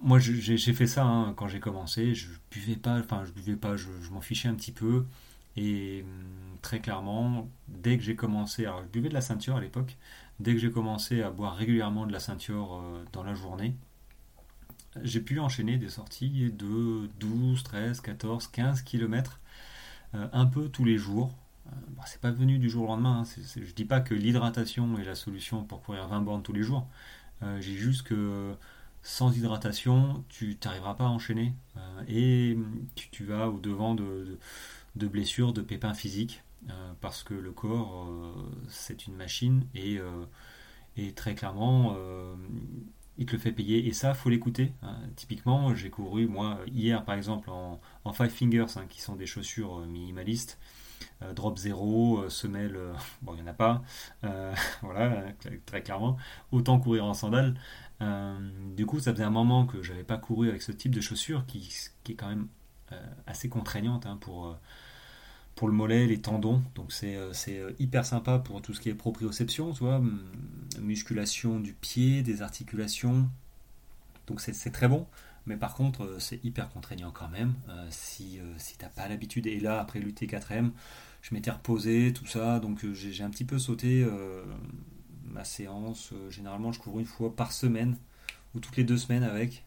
moi 0.00 0.18
j'ai 0.18 0.72
fait 0.72 0.86
ça 0.86 1.04
hein, 1.04 1.34
quand 1.36 1.48
j'ai 1.48 1.60
commencé, 1.60 2.14
je 2.14 2.28
buvais 2.50 2.76
pas, 2.76 2.98
enfin 2.98 3.24
je 3.24 3.32
buvais 3.32 3.56
pas, 3.56 3.76
je, 3.76 3.88
m'en 4.10 4.20
fichais 4.20 4.48
un 4.48 4.54
petit 4.54 4.72
peu. 4.72 5.04
Et 5.56 6.04
hum, 6.04 6.58
très 6.62 6.80
clairement, 6.80 7.48
dès 7.68 7.98
que 7.98 8.04
j'ai 8.04 8.16
commencé, 8.16 8.66
alors 8.66 8.82
je 8.82 8.88
buvais 8.88 9.08
de 9.08 9.14
la 9.14 9.20
ceinture 9.20 9.56
à 9.56 9.60
l'époque, 9.60 9.96
dès 10.40 10.52
que 10.52 10.58
j'ai 10.60 10.70
commencé 10.70 11.22
à 11.22 11.30
boire 11.30 11.56
régulièrement 11.56 12.06
de 12.06 12.12
la 12.12 12.20
ceinture 12.20 12.80
euh, 12.82 13.04
dans 13.12 13.24
la 13.24 13.34
journée, 13.34 13.74
j'ai 15.02 15.20
pu 15.20 15.38
enchaîner 15.40 15.76
des 15.76 15.90
sorties 15.90 16.52
de 16.52 17.08
12, 17.20 17.62
13, 17.62 18.00
14, 18.00 18.48
15 18.48 18.82
km 18.82 19.40
un 20.14 20.46
peu 20.46 20.68
tous 20.70 20.84
les 20.84 20.96
jours 20.96 21.32
euh, 21.72 22.02
c'est 22.06 22.20
pas 22.20 22.30
venu 22.30 22.58
du 22.58 22.70
jour 22.70 22.84
au 22.84 22.86
lendemain. 22.86 23.24
Hein. 23.24 23.42
je 23.56 23.72
dis 23.72 23.84
pas 23.84 24.00
que 24.00 24.14
l'hydratation 24.14 24.98
est 24.98 25.04
la 25.04 25.14
solution 25.14 25.64
pour 25.64 25.82
courir 25.82 26.08
20 26.08 26.20
bornes 26.20 26.42
tous 26.42 26.52
les 26.52 26.62
jours. 26.62 26.86
Euh, 27.42 27.60
j'ai 27.60 27.74
juste 27.74 28.02
que 28.02 28.54
sans 29.02 29.36
hydratation, 29.36 30.24
tu 30.28 30.56
n'arriveras 30.64 30.94
pas 30.94 31.04
à 31.04 31.08
enchaîner 31.08 31.54
euh, 31.76 32.02
et 32.08 32.58
tu, 32.94 33.24
vas 33.24 33.48
au 33.48 33.58
devant 33.58 33.94
de, 33.94 34.38
blessures, 34.96 35.52
de 35.52 35.62
pépins 35.62 35.94
physiques, 35.94 36.42
parce 37.00 37.22
que 37.22 37.34
le 37.34 37.52
corps, 37.52 38.08
c'est 38.68 39.06
une 39.06 39.14
machine 39.14 39.64
et, 39.74 40.00
très 41.14 41.34
clairement, 41.34 41.96
il 43.16 43.26
te 43.26 43.32
le 43.32 43.38
fait 43.38 43.52
payer. 43.52 43.86
Et 43.86 43.92
ça, 43.92 44.14
faut 44.14 44.28
l'écouter. 44.28 44.72
Hein. 44.82 44.96
Typiquement, 45.16 45.74
j'ai 45.74 45.90
couru, 45.90 46.26
moi, 46.26 46.58
hier 46.66 47.04
par 47.04 47.14
exemple, 47.14 47.50
en, 47.50 47.80
Five 48.12 48.30
Fingers, 48.30 48.76
hein, 48.76 48.86
qui 48.88 49.00
sont 49.00 49.14
des 49.14 49.26
chaussures 49.26 49.86
minimalistes. 49.86 50.58
Euh, 51.22 51.32
drop 51.32 51.58
0, 51.58 52.18
euh, 52.18 52.28
semelle, 52.28 52.76
euh, 52.76 52.92
bon, 53.22 53.34
il 53.34 53.42
n'y 53.42 53.42
en 53.42 53.50
a 53.50 53.54
pas, 53.54 53.82
voilà, 54.82 55.24
très 55.66 55.82
clairement. 55.82 56.16
Autant 56.52 56.78
courir 56.78 57.04
en 57.04 57.14
sandales. 57.14 57.54
du 58.76 58.86
coup, 58.86 59.00
ça 59.00 59.12
faisait 59.12 59.24
un 59.24 59.30
moment 59.30 59.66
que 59.66 59.82
j'avais 59.82 60.04
pas 60.04 60.18
couru 60.18 60.48
avec 60.48 60.62
ce 60.62 60.72
type 60.72 60.94
de 60.94 61.00
chaussure 61.00 61.46
qui, 61.46 61.68
est 62.08 62.14
quand 62.14 62.28
même 62.28 62.48
assez 63.26 63.48
contraignante 63.48 64.06
hein, 64.06 64.16
pour, 64.20 64.56
pour 65.54 65.68
le 65.68 65.74
mollet, 65.74 66.06
les 66.06 66.20
tendons. 66.20 66.62
Donc 66.74 66.92
c'est 66.92 67.18
hyper 67.78 68.04
sympa 68.04 68.38
pour 68.38 68.62
tout 68.62 68.74
ce 68.74 68.80
qui 68.80 68.88
est 68.88 68.94
proprioception, 68.94 69.72
tu 69.72 69.84
vois, 69.84 70.00
musculation 70.80 71.60
du 71.60 71.74
pied, 71.74 72.22
des 72.22 72.42
articulations. 72.42 73.28
Donc 74.26 74.40
c'est 74.40 74.70
très 74.70 74.88
bon. 74.88 75.06
Mais 75.48 75.56
par 75.56 75.74
contre, 75.74 76.04
euh, 76.04 76.18
c'est 76.18 76.44
hyper 76.44 76.68
contraignant 76.68 77.10
quand 77.10 77.28
même 77.28 77.54
euh, 77.70 77.86
si, 77.90 78.38
euh, 78.38 78.54
si 78.58 78.76
t'as 78.76 78.90
pas 78.90 79.08
l'habitude. 79.08 79.46
Et 79.46 79.58
là, 79.58 79.80
après 79.80 79.98
l'UT4M, 79.98 80.72
je 81.22 81.34
m'étais 81.34 81.50
reposé, 81.50 82.12
tout 82.12 82.26
ça, 82.26 82.60
donc 82.60 82.84
j'ai 82.92 83.24
un 83.24 83.30
petit 83.30 83.44
peu 83.44 83.58
sauté 83.58 84.06
ma 85.24 85.42
séance. 85.42 86.12
généralement, 86.30 86.70
je 86.70 86.78
cours 86.78 87.00
une 87.00 87.06
fois 87.06 87.34
par 87.34 87.52
semaine 87.52 87.96
ou 88.54 88.60
toutes 88.60 88.76
les 88.76 88.84
deux 88.84 88.96
semaines 88.96 89.24
avec. 89.24 89.64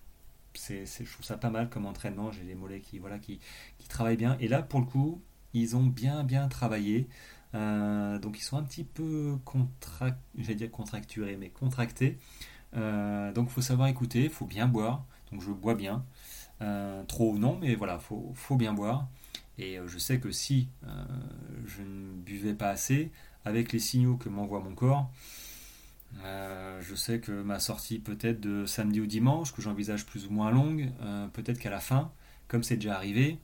je 0.56 1.12
trouve 1.12 1.26
ça 1.26 1.38
pas 1.38 1.50
mal 1.50 1.70
comme 1.70 1.86
entraînement. 1.86 2.32
J'ai 2.32 2.44
les 2.44 2.56
mollets 2.56 2.80
qui, 2.80 3.00
voilà, 3.00 3.20
qui, 3.20 3.42
qui 3.80 3.88
travaillent 3.90 4.18
bien. 4.18 4.38
Et 4.40 4.48
là, 4.48 4.62
pour 4.62 4.80
le 4.80 4.86
coup, 4.86 5.22
ils 5.54 5.76
ont 5.76 5.86
bien, 5.86 6.24
bien 6.24 6.48
travaillé. 6.48 7.10
donc 7.54 8.40
ils 8.40 8.44
sont 8.44 8.58
un 8.58 8.64
petit 8.64 8.86
peu 8.86 9.38
contra... 9.44 10.12
dire 10.36 10.72
contracturés, 10.72 11.36
mais 11.36 11.50
contractés. 11.50 12.18
donc 12.74 13.48
il 13.50 13.52
faut 13.52 13.62
savoir 13.62 13.90
écouter, 13.90 14.24
il 14.24 14.30
faut 14.30 14.46
bien 14.46 14.68
boire. 14.68 15.06
Donc 15.32 15.42
je 15.42 15.52
bois 15.52 15.76
bien. 15.76 16.04
trop 17.08 17.34
ou 17.34 17.38
non, 17.40 17.58
mais 17.60 17.76
voilà, 17.76 18.00
faut, 18.00 18.32
faut 18.36 18.56
bien 18.56 18.74
boire. 18.74 19.08
Et 19.58 19.78
je 19.86 19.98
sais 19.98 20.20
que 20.20 20.32
si 20.32 20.68
je 21.66 21.82
ne 21.82 22.14
buvais 22.14 22.54
pas 22.54 22.70
assez, 22.70 23.12
avec 23.46 23.72
les 23.72 23.80
signaux 23.80 24.18
que 24.18 24.30
m'envoie 24.30 24.60
mon 24.60 24.74
corps, 24.74 25.10
euh, 26.24 26.82
je 26.82 26.96
sais 26.96 27.20
que 27.20 27.32
ma 27.32 27.60
sortie 27.60 28.00
peut-être 28.00 28.40
de 28.40 28.66
samedi 28.66 29.00
ou 29.00 29.06
dimanche, 29.06 29.54
que 29.54 29.62
j'envisage 29.62 30.06
plus 30.06 30.28
ou 30.28 30.32
moins 30.32 30.52
longue, 30.52 30.92
euh, 31.02 31.28
peut-être 31.28 31.60
qu'à 31.60 31.70
la 31.70 31.80
fin, 31.80 32.12
comme 32.48 32.64
c'est 32.64 32.76
déjà 32.76 32.96
arrivé, 32.96 33.38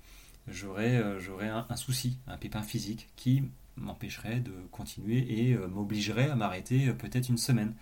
j'aurai 0.48 0.98
euh, 0.98 1.20
un, 1.42 1.66
un, 1.70 1.76
souci, 1.76 2.18
un 2.28 2.38
pépin 2.38 2.62
physique 2.62 3.10
qui 3.16 3.44
m'empêcherait 3.78 4.40
de 4.40 4.54
continuer 4.72 5.50
et 5.50 5.56
m'obligerait 5.56 6.30
à 6.30 6.36
m'arrêter 6.36 6.92
peut-être 6.94 7.30
une 7.30 7.38
semaine. 7.38 7.74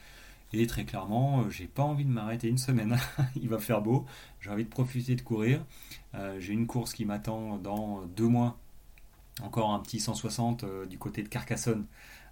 Et 0.54 0.68
très 0.68 0.86
clairement, 0.86 1.50
j'ai 1.50 1.68
pas 1.68 1.84
envie 1.84 2.06
de 2.06 2.10
m'arrêter 2.10 2.48
une 2.48 2.58
semaine. 2.58 2.98
Il 3.36 3.50
va 3.50 3.60
faire 3.60 3.82
beau, 3.82 4.06
j'ai 4.40 4.50
envie 4.50 4.64
de 4.64 4.70
profiter 4.70 5.16
de 5.16 5.22
courir. 5.22 5.66
j'ai 6.40 6.54
une 6.54 6.68
course 6.68 6.94
qui 6.94 7.06
m'attend 7.06 7.58
dans 7.58 8.06
deux 8.06 8.28
mois, 8.28 8.58
encore 9.42 9.72
un 9.72 9.80
petit 9.80 10.00
160 10.00 10.66
du 10.88 10.98
côté 10.98 11.24
de 11.24 11.28
Carcassonne. 11.28 11.86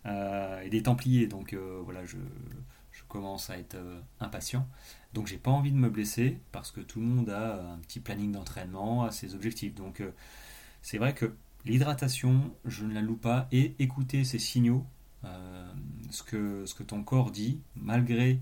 Euh, 0.05 0.61
et 0.61 0.69
des 0.69 0.83
Templiers. 0.83 1.27
Donc 1.27 1.53
euh, 1.53 1.81
voilà, 1.83 2.03
je, 2.05 2.17
commence 3.07 3.51
à 3.51 3.57
être 3.59 3.75
euh, 3.75 3.99
impatient. 4.19 4.67
Donc 5.13 5.27
j'ai 5.27 5.37
pas 5.37 5.51
envie 5.51 5.71
de 5.71 5.77
me 5.77 5.89
blesser 5.89 6.39
parce 6.51 6.71
que 6.71 6.81
tout 6.81 6.99
le 6.99 7.05
monde 7.05 7.29
a 7.29 7.73
un 7.73 7.77
petit 7.77 7.99
planning 7.99 8.31
d'entraînement, 8.31 9.03
a 9.03 9.11
ses 9.11 9.35
objectifs. 9.35 9.75
Donc 9.75 10.01
c'est 10.81 10.97
vrai 10.97 11.13
que 11.13 11.31
l'hydratation, 11.65 12.51
je 12.65 12.85
ne 12.85 12.93
la 12.93 13.01
loue 13.01 13.15
pas 13.15 13.47
et 13.51 13.75
écouter 13.77 14.23
ces 14.23 14.39
signaux, 14.39 14.83
ce, 16.13 16.23
que, 16.23 16.83
ton 16.83 17.03
corps 17.03 17.31
dit, 17.31 17.59
malgré 17.75 18.39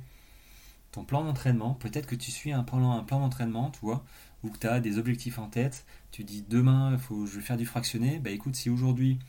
ton 0.91 1.03
plan 1.03 1.23
d'entraînement. 1.23 1.73
Peut-être 1.75 2.05
que 2.05 2.15
tu 2.15 2.31
suis 2.31 2.51
un 2.51 2.63
plan, 2.63 2.91
un 2.91 3.03
plan 3.03 3.19
d'entraînement, 3.19 3.71
tu 3.71 3.79
vois, 3.81 4.03
ou 4.43 4.49
que 4.49 4.57
tu 4.57 4.67
as 4.67 4.79
des 4.79 4.97
objectifs 4.97 5.39
en 5.39 5.47
tête. 5.47 5.85
Tu 6.11 6.23
dis 6.23 6.43
demain, 6.47 6.97
faut, 6.97 7.25
je 7.25 7.37
vais 7.37 7.41
faire 7.41 7.57
du 7.57 7.65
fractionné. 7.65 8.19
Bah 8.19 8.31
écoute, 8.31 8.55
si 8.55 8.69
aujourd'hui 8.69 9.19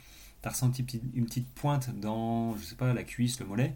tu 0.42 0.48
as 0.48 0.50
ressenti 0.50 0.84
une 1.14 1.26
petite 1.26 1.48
pointe 1.54 1.90
dans, 2.00 2.56
je 2.56 2.64
sais 2.64 2.74
pas, 2.74 2.92
la 2.92 3.04
cuisse, 3.04 3.38
le 3.38 3.46
mollet, 3.46 3.74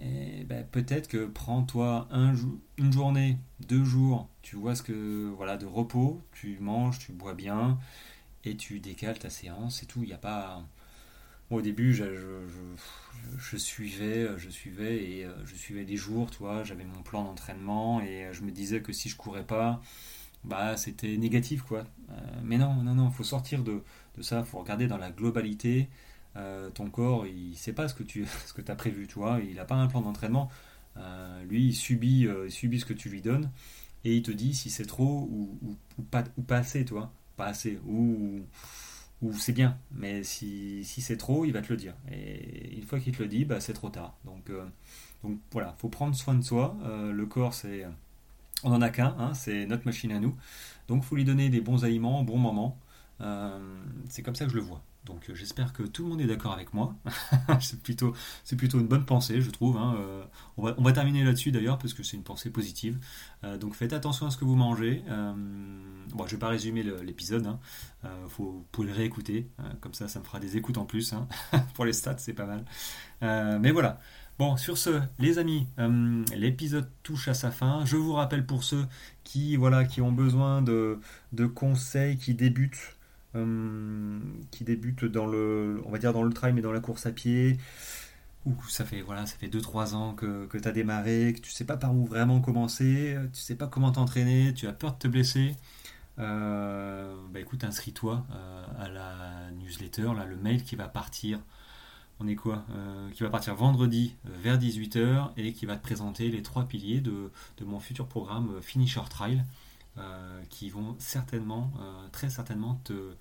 et 0.00 0.44
ben, 0.44 0.64
peut-être 0.64 1.08
que 1.08 1.26
prends-toi 1.26 2.08
un 2.10 2.34
une 2.78 2.92
journée, 2.92 3.36
deux 3.68 3.84
jours, 3.84 4.28
tu 4.40 4.56
vois 4.56 4.74
ce 4.74 4.82
que, 4.82 5.30
voilà, 5.36 5.56
de 5.58 5.66
repos, 5.66 6.22
tu 6.32 6.58
manges, 6.58 6.98
tu 6.98 7.12
bois 7.12 7.34
bien, 7.34 7.78
et 8.44 8.56
tu 8.56 8.80
décales 8.80 9.18
ta 9.18 9.30
séance 9.30 9.82
et 9.82 9.86
tout. 9.86 10.02
Il 10.02 10.06
n'y 10.06 10.14
a 10.14 10.18
pas. 10.18 10.64
Au 11.50 11.60
début, 11.60 11.92
je, 11.92 13.56
suivais, 13.56 14.28
je 14.36 14.50
suivais 14.50 15.02
et 15.02 15.24
euh, 15.24 15.32
je 15.44 15.54
suivais 15.54 15.84
des 15.84 15.96
jours, 15.96 16.30
tu 16.30 16.44
j'avais 16.64 16.84
mon 16.84 17.02
plan 17.02 17.24
d'entraînement 17.24 18.00
et 18.00 18.28
je 18.32 18.42
me 18.42 18.50
disais 18.50 18.80
que 18.80 18.92
si 18.92 19.08
je 19.08 19.16
courais 19.16 19.44
pas, 19.44 19.80
bah 20.44 20.76
c'était 20.76 21.16
négatif 21.16 21.62
quoi. 21.62 21.84
Euh, 22.10 22.14
mais 22.44 22.58
non, 22.58 22.74
non, 22.76 22.94
non, 22.94 23.10
faut 23.10 23.24
sortir 23.24 23.62
de, 23.62 23.82
de 24.16 24.22
ça, 24.22 24.44
faut 24.44 24.58
regarder 24.58 24.86
dans 24.86 24.98
la 24.98 25.10
globalité. 25.10 25.88
Euh, 26.36 26.70
ton 26.70 26.88
corps, 26.90 27.26
il 27.26 27.56
sait 27.56 27.72
pas 27.72 27.88
ce 27.88 27.94
que 27.94 28.04
tu 28.04 28.24
as 28.68 28.74
prévu, 28.76 29.06
tu 29.06 29.14
vois, 29.14 29.40
il 29.40 29.56
n'a 29.56 29.64
pas 29.64 29.74
un 29.74 29.86
plan 29.88 30.00
d'entraînement. 30.02 30.50
Euh, 30.96 31.42
lui, 31.44 31.68
il 31.68 31.74
subit, 31.74 32.28
ce 32.48 32.84
que 32.84 32.92
tu 32.92 33.08
lui 33.08 33.22
donnes 33.22 33.50
et 34.04 34.16
il 34.16 34.22
te 34.22 34.30
dit 34.30 34.54
si 34.54 34.70
c'est 34.70 34.86
trop 34.86 35.28
ou, 35.30 35.58
ou, 35.98 36.02
pas, 36.02 36.24
ou 36.36 36.42
pas 36.42 36.58
assez, 36.58 36.84
tu 36.84 36.94
vois, 36.94 37.12
pas 37.36 37.46
assez, 37.46 37.78
ou, 37.86 38.40
ou 39.22 39.32
c'est 39.34 39.52
bien, 39.52 39.76
mais 39.92 40.22
si, 40.24 40.84
si 40.84 41.00
c'est 41.02 41.16
trop, 41.16 41.44
il 41.44 41.52
va 41.52 41.62
te 41.62 41.72
le 41.72 41.76
dire. 41.76 41.94
Et 42.10 42.76
une 42.76 42.84
fois 42.84 42.98
qu'il 43.00 43.16
te 43.16 43.22
le 43.22 43.28
dit, 43.28 43.44
bah, 43.44 43.60
c'est 43.60 43.74
trop 43.74 43.90
tard. 43.90 44.16
Donc, 44.24 44.50
donc 45.22 45.38
voilà, 45.52 45.74
faut 45.78 45.88
prendre 45.88 46.14
soin 46.14 46.34
de 46.34 46.42
soi. 46.42 46.76
le 46.84 47.26
corps, 47.26 47.54
c'est 47.54 47.86
on 48.62 48.70
n'en 48.70 48.80
a 48.82 48.90
qu'un, 48.90 49.14
hein, 49.18 49.34
c'est 49.34 49.66
notre 49.66 49.86
machine 49.86 50.12
à 50.12 50.20
nous. 50.20 50.34
Donc 50.88 51.04
faut 51.04 51.16
lui 51.16 51.24
donner 51.24 51.48
des 51.48 51.60
bons 51.60 51.84
aliments 51.84 52.20
au 52.20 52.24
bon 52.24 52.38
moment. 52.38 52.78
Euh, 53.20 53.58
c'est 54.08 54.22
comme 54.22 54.34
ça 54.34 54.44
que 54.44 54.50
je 54.50 54.56
le 54.56 54.62
vois. 54.62 54.82
Donc 55.04 55.28
euh, 55.28 55.34
j'espère 55.34 55.72
que 55.72 55.82
tout 55.82 56.02
le 56.02 56.10
monde 56.10 56.20
est 56.20 56.26
d'accord 56.26 56.52
avec 56.52 56.74
moi. 56.74 56.94
c'est 57.60 57.82
plutôt, 57.82 58.14
une 58.52 58.86
bonne 58.86 59.04
pensée, 59.04 59.40
je 59.40 59.50
trouve. 59.50 59.76
Hein. 59.76 59.96
Euh, 59.98 60.24
on, 60.56 60.82
va, 60.82 60.92
terminer 60.92 61.24
là-dessus 61.24 61.52
d'ailleurs 61.52 61.78
parce 61.78 61.94
que 61.94 62.02
c'est 62.02 62.16
une 62.16 62.22
pensée 62.22 62.50
positive. 62.50 62.98
donc 63.60 63.74
faites 63.74 63.92
attention 63.92 64.26
à 64.26 64.30
ce 64.30 64.36
que 64.36 64.44
vous 64.44 64.56
mangez. 64.56 65.02
bon, 66.14 66.26
je 66.26 66.32
vais 66.32 66.38
pas 66.38 66.48
résumer 66.48 66.82
l'épisode. 66.82 67.46
Hein. 67.46 67.58
vous 68.36 68.66
pouvez 68.72 68.88
le 68.88 68.94
réécouter. 68.94 69.48
comme 69.80 69.94
ça, 69.94 70.08
ça 70.08 70.20
me 70.20 70.24
fera 70.24 70.40
des 70.40 70.56
écoutes 70.56 70.78
en 70.78 70.84
plus. 70.84 71.12
Hein. 71.12 71.28
Pour 71.74 71.84
les 71.84 71.92
stats, 71.92 72.18
c'est 72.18 72.34
pas 72.34 72.46
mal. 72.46 72.64
mais 73.60 73.70
voilà. 73.70 74.00
Bon, 74.40 74.56
sur 74.56 74.78
ce, 74.78 75.02
les 75.18 75.36
amis, 75.36 75.66
euh, 75.78 76.24
l'épisode 76.34 76.88
touche 77.02 77.28
à 77.28 77.34
sa 77.34 77.50
fin. 77.50 77.84
Je 77.84 77.96
vous 77.96 78.14
rappelle 78.14 78.46
pour 78.46 78.64
ceux 78.64 78.86
qui, 79.22 79.54
voilà, 79.56 79.84
qui 79.84 80.00
ont 80.00 80.12
besoin 80.12 80.62
de, 80.62 80.98
conseils, 81.54 82.16
qui 82.16 82.32
débutent, 82.32 82.72
euh, 82.72 82.99
qui 83.32 84.64
débutent 84.64 85.04
dans 85.04 85.26
le, 85.26 85.80
on 85.84 85.90
va 85.90 85.98
dire 85.98 86.12
dans 86.12 86.22
le 86.22 86.32
trail, 86.32 86.52
mais 86.52 86.62
dans 86.62 86.72
la 86.72 86.80
course 86.80 87.06
à 87.06 87.12
pied, 87.12 87.58
ou 88.46 88.54
ça 88.68 88.84
fait 88.84 89.02
voilà, 89.02 89.26
ça 89.26 89.36
fait 89.36 89.48
2-3 89.48 89.94
ans 89.94 90.14
que, 90.14 90.46
tu 90.50 90.68
as 90.68 90.72
démarré, 90.72 91.34
que 91.36 91.40
tu 91.40 91.50
sais 91.50 91.64
pas 91.64 91.76
par 91.76 91.94
où 91.94 92.06
vraiment 92.06 92.40
commencer, 92.40 93.16
tu 93.32 93.40
sais 93.40 93.54
pas 93.54 93.66
comment 93.66 93.92
t'entraîner, 93.92 94.52
tu 94.54 94.66
as 94.66 94.72
peur 94.72 94.94
de 94.94 94.98
te 94.98 95.08
blesser. 95.08 95.54
Euh, 96.18 97.14
bah 97.32 97.40
écoute, 97.40 97.64
inscris-toi 97.64 98.26
à 98.78 98.88
la 98.88 99.50
newsletter, 99.52 100.12
là, 100.16 100.26
le 100.26 100.36
mail 100.36 100.64
qui 100.64 100.76
va 100.76 100.88
partir 100.88 101.40
on 102.20 102.28
est 102.28 102.36
quoi 102.36 102.64
euh, 102.70 103.10
Qui 103.10 103.22
va 103.22 103.30
partir 103.30 103.54
vendredi 103.54 104.14
euh, 104.26 104.30
vers 104.42 104.58
18h 104.58 105.30
et 105.36 105.52
qui 105.52 105.66
va 105.66 105.76
te 105.76 105.82
présenter 105.82 106.28
les 106.28 106.42
trois 106.42 106.64
piliers 106.64 107.00
de, 107.00 107.30
mon 107.62 107.80
futur 107.80 108.06
programme 108.06 108.50
euh, 108.56 108.60
Finisher 108.60 109.00
Trial 109.08 109.44
qui 110.48 110.70
vont 110.70 110.96
certainement, 110.98 111.72
très 112.12 112.30
certainement 112.30 112.80
te, 112.84 113.14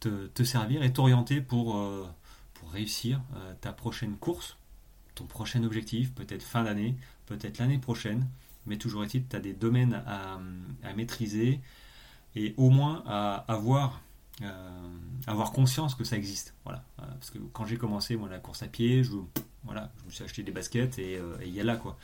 te, 0.00 0.42
servir 0.44 0.82
et 0.82 0.92
t'orienter 0.92 1.40
pour, 1.40 1.80
pour 2.54 2.70
réussir 2.70 3.20
ta 3.60 3.72
prochaine 3.72 4.16
course, 4.16 4.56
ton 5.14 5.24
prochain 5.24 5.62
objectif, 5.64 6.12
peut-être 6.12 6.42
fin 6.42 6.64
d'année, 6.64 6.96
peut-être 7.26 7.58
l'année 7.58 7.78
prochaine, 7.78 8.26
mais 8.66 8.76
toujours 8.76 9.04
est-il 9.04 9.26
tu 9.26 9.36
as 9.36 9.40
des 9.40 9.52
domaines 9.52 10.02
à, 10.06 10.38
à 10.82 10.92
maîtriser 10.94 11.60
et 12.34 12.54
au 12.56 12.70
moins 12.70 13.02
à 13.06 13.44
avoir 13.48 14.00
euh, 14.42 14.88
avoir 15.28 15.52
conscience 15.52 15.94
que 15.94 16.02
ça 16.02 16.16
existe. 16.16 16.54
Voilà. 16.64 16.82
Euh, 16.98 17.04
parce 17.06 17.30
que 17.30 17.38
quand 17.52 17.66
j'ai 17.66 17.76
commencé 17.76 18.16
moi 18.16 18.28
la 18.28 18.38
course 18.38 18.64
à 18.64 18.66
pied, 18.66 19.04
je, 19.04 19.12
voilà, 19.62 19.92
je 20.00 20.06
me 20.06 20.10
suis 20.10 20.24
acheté 20.24 20.42
des 20.42 20.50
baskets 20.50 20.98
et 20.98 21.16
euh, 21.16 21.36
il 21.42 21.54
y 21.54 21.60
a 21.60 21.64
là 21.64 21.76
quoi. 21.76 21.96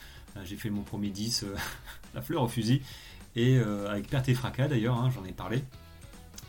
J'ai 0.45 0.57
fait 0.57 0.71
mon 0.71 0.83
premier 0.83 1.11
10, 1.11 1.45
la 2.15 2.23
fleur 2.23 2.43
au 2.43 2.49
fusil, 2.49 2.83
et 3.37 3.59
avec 3.59 4.09
perte 4.09 4.29
et 4.29 4.35
fracas 4.35 4.69
d'ailleurs, 4.69 4.97
hein, 4.97 5.11
j'en 5.15 5.25
ai 5.25 5.33
parlé. 5.33 5.63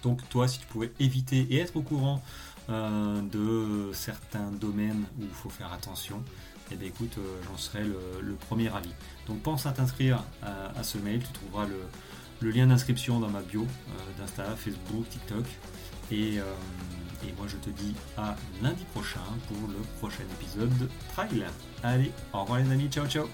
Donc 0.04 0.28
toi, 0.30 0.48
si 0.48 0.60
tu 0.60 0.66
pouvais 0.66 0.92
éviter 1.00 1.48
et 1.52 1.60
être 1.60 1.76
au 1.76 1.82
courant 1.82 2.22
de 2.70 3.92
certains 3.94 4.52
domaines 4.52 5.04
où 5.20 5.24
il 5.24 5.30
faut 5.30 5.50
faire 5.50 5.72
attention, 5.74 6.18
et 6.18 6.74
eh 6.74 6.78
bien 6.78 6.88
écoute, 6.88 7.18
j'en 7.46 7.58
serais 7.58 7.84
le, 7.84 8.34
premier 8.48 8.74
avis. 8.74 8.94
Donc 9.28 9.42
pense 9.42 9.66
à 9.66 9.72
t'inscrire 9.72 10.24
à, 10.42 10.84
ce 10.84 10.98
mail, 10.98 11.20
tu 11.20 11.32
trouveras 11.34 11.68
le, 12.42 12.50
lien 12.50 12.68
d'inscription 12.68 13.20
dans 13.20 13.30
ma 13.30 13.42
bio 13.42 13.68
d'Insta, 14.18 14.56
Facebook, 14.56 15.08
TikTok. 15.10 15.46
Euh, 16.12 16.42
et, 17.24 17.34
moi 17.38 17.46
je 17.48 17.58
te 17.58 17.70
dis 17.70 17.96
à 18.18 18.36
lundi 18.62 18.84
prochain 18.94 19.20
pour 19.48 19.68
le 19.68 19.82
prochain 20.00 20.24
épisode 20.40 20.76
de 20.78 20.90
Trail. 21.14 21.46
Allez, 21.84 22.12
au 22.34 22.42
revoir 22.42 22.60
les 22.60 22.72
amis, 22.72 22.90
ciao 22.90 23.08
ciao 23.08 23.28